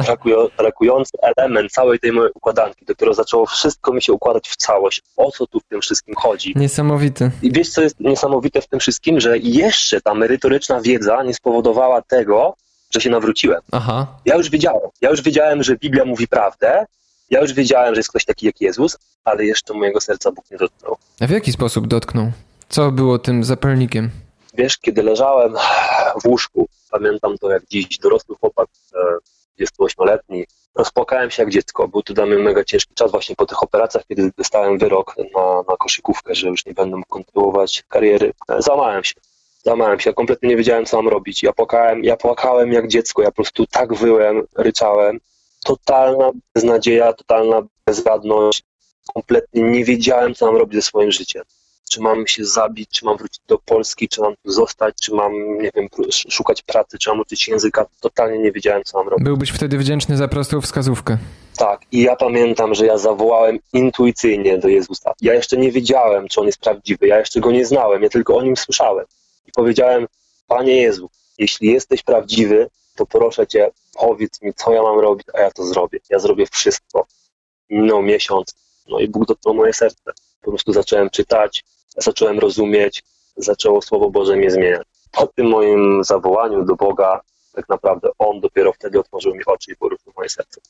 brakujący 0.58 1.18
element 1.22 1.72
całej 1.72 1.98
tej 1.98 2.12
mojej 2.12 2.32
układanki. 2.34 2.84
Dopiero 2.84 3.14
zaczęło 3.14 3.46
wszystko 3.46 3.92
mi 3.92 4.02
się 4.02 4.12
układać 4.12 4.48
w 4.48 4.56
całość. 4.56 5.02
O 5.16 5.30
co 5.30 5.46
tu 5.46 5.60
w 5.60 5.64
tym 5.64 5.80
wszystkim 5.80 6.14
chodzi? 6.14 6.52
Niesamowite. 6.56 7.30
I 7.42 7.52
wiesz, 7.52 7.70
co 7.70 7.82
jest 7.82 8.00
niesamowite 8.00 8.60
w 8.60 8.68
tym 8.68 8.80
wszystkim? 8.80 9.20
Że 9.20 9.38
jeszcze 9.38 10.00
ta 10.00 10.14
merytoryczna 10.14 10.80
wiedza 10.80 11.22
nie 11.22 11.34
spowodowała 11.34 12.02
tego, 12.02 12.56
że 12.94 13.00
się 13.00 13.10
nawróciłem. 13.10 13.60
Aha. 13.72 14.06
Ja 14.24 14.36
już 14.36 14.50
wiedziałem. 14.50 14.90
Ja 15.00 15.10
już 15.10 15.22
wiedziałem, 15.22 15.62
że 15.62 15.76
Biblia 15.76 16.04
mówi 16.04 16.28
prawdę. 16.28 16.86
Ja 17.30 17.40
już 17.40 17.52
wiedziałem, 17.52 17.94
że 17.94 17.98
jest 17.98 18.10
ktoś 18.10 18.24
taki 18.24 18.46
jak 18.46 18.60
Jezus, 18.60 18.98
ale 19.24 19.44
jeszcze 19.44 19.74
mojego 19.74 20.00
serca 20.00 20.32
Bóg 20.32 20.50
nie 20.50 20.56
dotknął. 20.56 20.96
A 21.20 21.26
w 21.26 21.30
jaki 21.30 21.52
sposób 21.52 21.86
dotknął? 21.86 22.32
Co 22.68 22.90
było 22.90 23.18
tym 23.18 23.44
zapalnikiem? 23.44 24.10
Wiesz, 24.54 24.78
kiedy 24.78 25.02
leżałem 25.02 25.54
w 26.22 26.26
łóżku, 26.26 26.68
pamiętam 26.90 27.38
to 27.38 27.50
jak 27.50 27.62
dziś, 27.70 27.98
dorosły 27.98 28.36
chłopak, 28.36 28.68
28-letni, 29.60 30.46
rozpłakałem 30.74 31.30
się 31.30 31.42
jak 31.42 31.52
dziecko. 31.52 31.88
Był 31.88 32.02
to 32.02 32.14
dla 32.14 32.26
mnie 32.26 32.38
mega 32.38 32.64
ciężki 32.64 32.94
czas 32.94 33.10
właśnie 33.10 33.36
po 33.36 33.46
tych 33.46 33.62
operacjach, 33.62 34.04
kiedy 34.08 34.30
dostałem 34.38 34.78
wyrok 34.78 35.14
na, 35.34 35.56
na 35.68 35.76
koszykówkę, 35.78 36.34
że 36.34 36.48
już 36.48 36.66
nie 36.66 36.74
będę 36.74 36.96
mógł 36.96 37.08
kontynuować 37.08 37.82
kariery. 37.88 38.32
Załamałem 38.58 39.04
się. 39.04 39.14
Załamałem 39.62 40.00
się, 40.00 40.12
kompletnie 40.12 40.48
nie 40.48 40.56
wiedziałem, 40.56 40.84
co 40.84 40.96
mam 40.96 41.08
robić. 41.08 41.42
Ja 41.42 41.52
płakałem, 41.52 42.04
ja 42.04 42.16
płakałem 42.16 42.72
jak 42.72 42.88
dziecko, 42.88 43.22
ja 43.22 43.28
po 43.28 43.34
prostu 43.34 43.66
tak 43.66 43.94
wyłem, 43.94 44.42
ryczałem. 44.56 45.20
Totalna 45.64 46.30
beznadzieja, 46.54 47.12
totalna 47.12 47.62
bezradność. 47.86 48.62
Kompletnie 49.14 49.62
nie 49.62 49.84
wiedziałem, 49.84 50.34
co 50.34 50.46
mam 50.46 50.56
robić 50.56 50.74
ze 50.74 50.82
swoim 50.82 51.12
życiem 51.12 51.42
czy 51.92 52.00
mam 52.00 52.26
się 52.26 52.44
zabić, 52.44 52.90
czy 52.90 53.04
mam 53.04 53.16
wrócić 53.16 53.40
do 53.48 53.58
Polski, 53.58 54.08
czy 54.08 54.20
mam 54.20 54.34
tu 54.42 54.50
zostać, 54.50 54.94
czy 55.02 55.14
mam, 55.14 55.32
nie 55.58 55.70
wiem, 55.74 55.88
szukać 56.10 56.62
pracy, 56.62 56.98
czy 56.98 57.10
mam 57.10 57.20
uczyć 57.20 57.48
języka. 57.48 57.86
Totalnie 58.00 58.38
nie 58.38 58.52
wiedziałem, 58.52 58.82
co 58.84 58.98
mam 58.98 59.08
robić. 59.08 59.24
Byłbyś 59.24 59.50
wtedy 59.50 59.78
wdzięczny 59.78 60.16
za 60.16 60.28
prostą 60.28 60.60
wskazówkę. 60.60 61.18
Tak, 61.56 61.80
i 61.92 62.02
ja 62.02 62.16
pamiętam, 62.16 62.74
że 62.74 62.86
ja 62.86 62.98
zawołałem 62.98 63.58
intuicyjnie 63.72 64.58
do 64.58 64.68
Jezusa. 64.68 65.12
Ja 65.20 65.34
jeszcze 65.34 65.56
nie 65.56 65.72
wiedziałem, 65.72 66.28
czy 66.28 66.40
On 66.40 66.46
jest 66.46 66.60
prawdziwy, 66.60 67.06
ja 67.06 67.18
jeszcze 67.18 67.40
Go 67.40 67.50
nie 67.50 67.66
znałem, 67.66 68.02
ja 68.02 68.08
tylko 68.08 68.36
o 68.36 68.42
Nim 68.42 68.56
słyszałem. 68.56 69.04
I 69.46 69.52
powiedziałem, 69.52 70.06
Panie 70.46 70.82
Jezu, 70.82 71.10
jeśli 71.38 71.72
jesteś 71.72 72.02
prawdziwy, 72.02 72.70
to 72.96 73.06
proszę 73.06 73.46
Cię, 73.46 73.70
powiedz 73.92 74.42
mi, 74.42 74.54
co 74.54 74.72
ja 74.72 74.82
mam 74.82 74.98
robić, 74.98 75.26
a 75.34 75.40
ja 75.40 75.50
to 75.50 75.64
zrobię. 75.64 75.98
Ja 76.10 76.18
zrobię 76.18 76.46
wszystko. 76.46 77.06
Minął 77.70 78.02
miesiąc, 78.02 78.54
no 78.88 78.98
i 78.98 79.08
Bóg 79.08 79.26
dotknął 79.26 79.54
moje 79.54 79.72
serce. 79.72 80.12
Po 80.40 80.50
prostu 80.50 80.72
zacząłem 80.72 81.10
czytać, 81.10 81.64
zacząłem 81.96 82.38
rozumieć, 82.38 83.02
zaczęło 83.36 83.82
Słowo 83.82 84.10
Boże 84.10 84.36
mnie 84.36 84.50
zmieniać. 84.50 84.86
Po 85.12 85.26
tym 85.26 85.48
moim 85.48 86.04
zawołaniu 86.04 86.64
do 86.64 86.76
Boga, 86.76 87.20
tak 87.52 87.68
naprawdę 87.68 88.08
On 88.18 88.40
dopiero 88.40 88.72
wtedy 88.72 89.00
otworzył 89.00 89.34
mi 89.34 89.44
oczy 89.46 89.72
i 89.72 89.76
poruszył 89.76 90.12
moje 90.16 90.28
serce. 90.28 90.60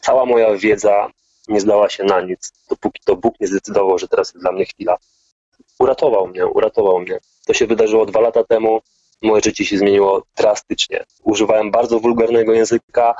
Cała 0.00 0.24
moja 0.26 0.56
wiedza 0.56 1.10
nie 1.48 1.60
zdała 1.60 1.88
się 1.88 2.04
na 2.04 2.20
nic, 2.20 2.52
dopóki 2.70 3.00
to 3.04 3.16
Bóg 3.16 3.40
nie 3.40 3.46
zdecydował, 3.46 3.98
że 3.98 4.08
teraz 4.08 4.28
jest 4.34 4.42
dla 4.42 4.52
mnie 4.52 4.64
chwila. 4.64 4.96
Uratował 5.78 6.26
mnie, 6.26 6.46
uratował 6.46 7.00
mnie. 7.00 7.18
To 7.48 7.54
się 7.54 7.66
wydarzyło 7.66 8.06
dwa 8.06 8.20
lata 8.20 8.44
temu. 8.44 8.80
Moje 9.22 9.42
życie 9.44 9.64
się 9.64 9.78
zmieniło 9.78 10.22
drastycznie. 10.36 11.04
Używałem 11.22 11.70
bardzo 11.70 12.00
wulgarnego 12.00 12.52
języka. 12.52 13.14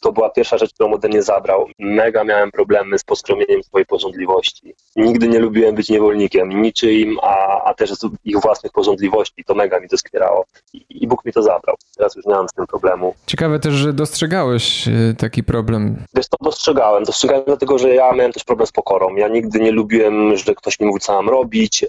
To 0.00 0.12
była 0.12 0.30
pierwsza 0.30 0.58
rzecz, 0.58 0.74
którą 0.74 0.92
ode 0.92 1.08
mnie 1.08 1.22
zabrał. 1.22 1.66
Mega 1.78 2.24
miałem 2.24 2.50
problemy 2.50 2.98
z 2.98 3.04
poskromieniem 3.04 3.62
swojej 3.62 3.86
porządliwości. 3.86 4.74
Nigdy 4.96 5.28
nie 5.28 5.38
lubiłem 5.38 5.74
być 5.74 5.88
niewolnikiem 5.88 6.62
niczyim, 6.62 7.18
a, 7.22 7.64
a 7.64 7.74
też 7.74 7.92
ich 8.24 8.40
własnych 8.40 8.72
porządliwości. 8.72 9.44
To 9.46 9.54
mega 9.54 9.80
mi 9.80 9.88
to 9.88 9.98
skwierało. 9.98 10.44
I, 10.72 10.84
I 10.88 11.06
Bóg 11.06 11.24
mi 11.24 11.32
to 11.32 11.42
zabrał. 11.42 11.76
Teraz 11.96 12.16
już 12.16 12.26
nie 12.26 12.34
mam 12.34 12.48
z 12.48 12.52
tym 12.52 12.66
problemu. 12.66 13.14
Ciekawe 13.26 13.58
też, 13.58 13.74
że 13.74 13.92
dostrzegałeś 13.92 14.88
e, 14.88 14.92
taki 15.18 15.44
problem. 15.44 15.96
Wiesz, 16.14 16.28
to 16.28 16.36
dostrzegałem. 16.40 17.04
Dostrzegałem 17.04 17.44
dlatego, 17.46 17.78
że 17.78 17.94
ja 17.94 18.12
miałem 18.12 18.32
też 18.32 18.44
problem 18.44 18.66
z 18.66 18.72
pokorą. 18.72 19.16
Ja 19.16 19.28
nigdy 19.28 19.60
nie 19.60 19.72
lubiłem, 19.72 20.36
że 20.36 20.54
ktoś 20.54 20.80
mi 20.80 20.86
mówił, 20.86 21.00
co 21.00 21.12
mam 21.12 21.28
robić. 21.28 21.84
E, 21.84 21.86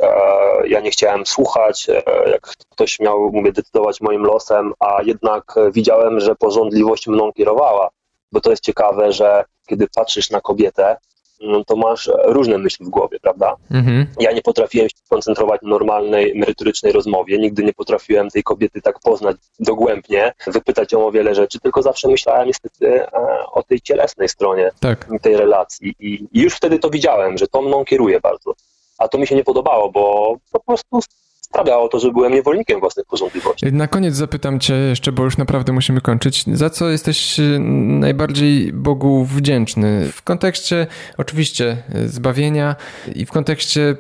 ja 0.68 0.80
nie 0.80 0.92
chciałem 0.92 1.26
słuchać, 1.26 1.90
e, 1.90 2.30
jak 2.32 2.42
ktoś 2.70 3.00
miał, 3.00 3.32
mówię, 3.34 3.52
decydować 3.56 4.02
moim 4.02 4.24
losem, 4.24 4.74
a 4.80 5.02
jednak 5.04 5.56
widziałem, 5.72 6.20
że 6.20 6.36
porządliwość 6.36 7.08
mną 7.08 7.34
kierowała. 7.34 7.90
Bo 8.32 8.42
to 8.42 8.50
jest 8.50 8.64
ciekawe, 8.64 9.14
że 9.14 9.46
kiedy 9.68 9.88
patrzysz 9.96 10.30
na 10.30 10.42
kobietę, 10.42 10.98
no 11.42 11.66
to 11.66 11.76
masz 11.76 12.12
różne 12.26 12.58
myśli 12.58 12.86
w 12.86 12.90
głowie, 12.90 13.20
prawda? 13.20 13.56
Mhm. 13.72 14.08
Ja 14.20 14.32
nie 14.32 14.42
potrafiłem 14.42 14.90
się 14.90 14.96
koncentrować 15.10 15.62
na 15.62 15.70
normalnej, 15.70 16.36
merytorycznej 16.36 16.92
rozmowie, 16.92 17.38
nigdy 17.38 17.64
nie 17.64 17.74
potrafiłem 17.74 18.30
tej 18.30 18.44
kobiety 18.44 18.82
tak 18.82 19.00
poznać 19.00 19.38
dogłębnie, 19.60 20.34
wypytać 20.48 20.92
ją 20.92 21.08
o 21.08 21.12
wiele 21.12 21.36
rzeczy, 21.36 21.60
tylko 21.60 21.82
zawsze 21.82 22.08
myślałem 22.08 22.48
niestety 22.48 23.02
e, 23.02 23.10
o 23.52 23.64
tej 23.64 23.82
cielesnej 23.82 24.30
stronie 24.30 24.72
tak. 24.80 25.08
tej 25.22 25.38
relacji 25.38 25.96
I, 26.00 26.28
I 26.34 26.42
już 26.42 26.56
wtedy 26.56 26.80
to 26.80 26.90
widziałem, 26.90 27.38
że 27.38 27.48
to 27.48 27.62
mną 27.62 27.86
kieruje 27.86 28.20
bardzo. 28.20 28.54
A 28.98 29.08
to 29.08 29.18
mi 29.18 29.28
się 29.28 29.36
nie 29.36 29.44
podobało, 29.44 29.92
bo 29.92 30.36
po 30.52 30.60
prostu 30.60 31.00
sprawiało 31.56 31.90
to, 31.90 32.00
że 32.00 32.12
byłem 32.12 32.34
niewolnikiem 32.34 32.80
własnych 32.80 33.06
porządliwości. 33.06 33.74
Na 33.74 33.88
koniec 33.88 34.16
zapytam 34.16 34.60
Cię 34.60 34.74
jeszcze, 34.74 35.12
bo 35.12 35.24
już 35.24 35.38
naprawdę 35.38 35.74
musimy 35.74 36.02
kończyć. 36.02 36.44
Za 36.54 36.70
co 36.70 36.90
jesteś 36.90 37.40
y, 37.40 37.60
najbardziej 37.60 38.74
Bogu 38.74 39.26
wdzięczny? 39.26 40.12
W 40.12 40.24
kontekście 40.24 40.88
oczywiście 41.18 41.84
y, 41.96 42.10
zbawienia 42.10 42.76
i 43.16 43.26
w 43.26 43.32
kontekście 43.32 43.96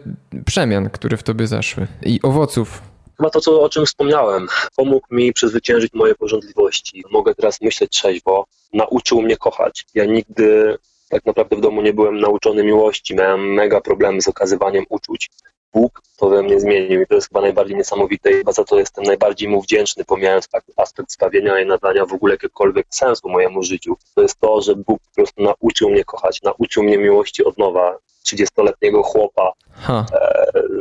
przemian, 0.45 0.89
które 0.89 1.17
w 1.17 1.23
Tobie 1.23 1.47
zaszły 1.47 1.87
i 2.05 2.19
owoców 2.23 2.81
Chyba 3.17 3.29
to, 3.29 3.41
co, 3.41 3.61
o 3.61 3.69
czym 3.69 3.85
wspomniałem. 3.85 4.47
Pomógł 4.75 5.15
mi 5.15 5.33
przezwyciężyć 5.33 5.93
moje 5.93 6.15
porządliwości. 6.15 7.03
Mogę 7.11 7.35
teraz 7.35 7.61
myśleć 7.61 7.91
trzeźwo. 7.91 8.45
Nauczył 8.73 9.21
mnie 9.21 9.37
kochać. 9.37 9.85
Ja 9.93 10.05
nigdy 10.05 10.77
tak 11.09 11.25
naprawdę 11.25 11.55
w 11.55 11.61
domu 11.61 11.81
nie 11.81 11.93
byłem 11.93 12.19
nauczony 12.19 12.63
miłości. 12.63 13.15
Miałem 13.15 13.53
mega 13.53 13.81
problem 13.81 14.21
z 14.21 14.27
okazywaniem 14.27 14.85
uczuć. 14.89 15.29
Bóg 15.75 16.01
to 16.17 16.29
we 16.29 16.43
mnie 16.43 16.59
zmienił 16.59 17.01
i 17.01 17.07
to 17.07 17.15
jest 17.15 17.27
chyba 17.27 17.41
najbardziej 17.41 17.77
niesamowite 17.77 18.31
i 18.31 18.33
chyba 18.33 18.51
za 18.51 18.63
to 18.63 18.79
jestem 18.79 19.03
najbardziej 19.03 19.49
mu 19.49 19.61
wdzięczny, 19.61 20.05
pomijając 20.05 20.47
aspekt 20.77 21.11
zbawienia 21.11 21.59
i 21.59 21.65
nadania 21.65 22.05
w 22.05 22.13
ogóle 22.13 22.33
jakiegokolwiek 22.33 22.87
sensu 22.89 23.29
mojemu 23.29 23.63
życiu. 23.63 23.97
To 24.15 24.21
jest 24.21 24.39
to, 24.39 24.61
że 24.61 24.75
Bóg 24.75 24.99
po 24.99 25.15
prostu 25.15 25.43
nauczył 25.43 25.89
mnie 25.89 26.03
kochać, 26.03 26.41
nauczył 26.41 26.83
mnie 26.83 26.97
miłości 26.97 27.45
od 27.45 27.57
nowa. 27.57 27.97
30-letniego 28.25 29.03
chłopa, 29.03 29.51
e, 29.89 30.05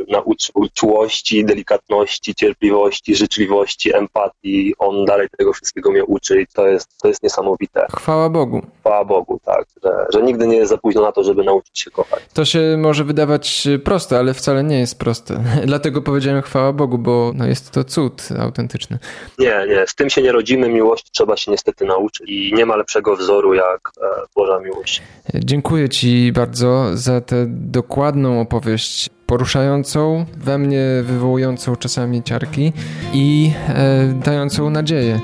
nauczył 0.09 0.67
czułości, 0.73 1.45
delikatności, 1.45 2.35
cierpliwości, 2.35 3.15
życzliwości, 3.15 3.95
empatii. 3.95 4.73
On 4.79 5.05
dalej 5.05 5.27
tego 5.37 5.53
wszystkiego 5.53 5.91
mnie 5.91 6.05
uczy 6.05 6.41
i 6.41 6.47
to 6.47 6.67
jest, 6.67 6.97
to 7.01 7.07
jest 7.07 7.23
niesamowite. 7.23 7.85
Chwała 7.95 8.29
Bogu. 8.29 8.61
Chwała 8.79 9.05
Bogu, 9.05 9.39
tak, 9.45 9.65
że, 9.83 10.05
że 10.13 10.23
nigdy 10.23 10.47
nie 10.47 10.57
jest 10.57 10.69
za 10.69 10.77
późno 10.77 11.01
na 11.01 11.11
to, 11.11 11.23
żeby 11.23 11.43
nauczyć 11.43 11.79
się 11.79 11.91
kochać. 11.91 12.23
To 12.33 12.45
się 12.45 12.75
może 12.77 13.03
wydawać 13.03 13.67
proste, 13.83 14.17
ale 14.17 14.33
wcale 14.33 14.63
nie 14.63 14.79
jest 14.79 14.99
proste. 14.99 15.43
Dlatego 15.65 16.01
powiedziałem 16.01 16.41
chwała 16.41 16.73
Bogu, 16.73 16.97
bo 16.97 17.31
no 17.35 17.45
jest 17.47 17.71
to 17.71 17.83
cud 17.83 18.29
autentyczny. 18.39 18.99
Nie, 19.39 19.65
nie, 19.69 19.87
z 19.87 19.95
tym 19.95 20.09
się 20.09 20.21
nie 20.21 20.31
rodzimy. 20.31 20.69
Miłości 20.69 21.09
trzeba 21.11 21.37
się 21.37 21.51
niestety 21.51 21.85
nauczyć 21.85 22.29
i 22.29 22.53
nie 22.53 22.65
ma 22.65 22.75
lepszego 22.75 23.15
wzoru 23.15 23.53
jak 23.53 23.91
e, 24.01 24.05
Boża 24.35 24.59
miłość. 24.59 25.01
Dziękuję 25.33 25.89
Ci 25.89 26.31
bardzo 26.31 26.85
za 26.93 27.21
tę 27.35 27.45
dokładną 27.49 28.41
opowieść 28.41 29.09
poruszającą, 29.25 30.25
we 30.37 30.57
mnie 30.57 30.85
wywołującą 31.03 31.75
czasami 31.75 32.23
ciarki 32.23 32.73
i 33.13 33.51
e, 33.67 34.13
dającą 34.25 34.69
nadzieję 34.69 35.19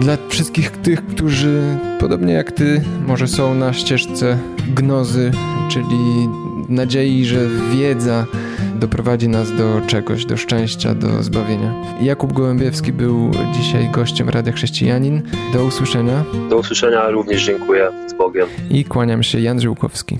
dla 0.00 0.16
wszystkich 0.28 0.70
tych, 0.70 1.06
którzy 1.06 1.62
podobnie 2.00 2.34
jak 2.34 2.52
ty, 2.52 2.82
może 3.06 3.28
są 3.28 3.54
na 3.54 3.72
ścieżce 3.72 4.38
gnozy, 4.74 5.30
czyli 5.68 6.28
nadziei, 6.68 7.24
że 7.24 7.48
wiedza 7.72 8.26
doprowadzi 8.74 9.28
nas 9.28 9.56
do 9.56 9.80
czegoś, 9.86 10.26
do 10.26 10.36
szczęścia, 10.36 10.94
do 10.94 11.22
zbawienia. 11.22 11.74
Jakub 12.00 12.32
Gołębiewski 12.32 12.92
był 12.92 13.30
dzisiaj 13.52 13.90
gościem 13.90 14.28
Radia 14.28 14.52
Chrześcijanin. 14.52 15.22
Do 15.52 15.64
usłyszenia. 15.64 16.24
Do 16.50 16.56
usłyszenia, 16.56 17.10
również 17.10 17.44
dziękuję. 17.44 17.90
Z 18.06 18.14
Bogiem. 18.14 18.46
I 18.70 18.84
kłaniam 18.84 19.22
się, 19.22 19.40
Jan 19.40 19.60
Żyłkowski. 19.60 20.18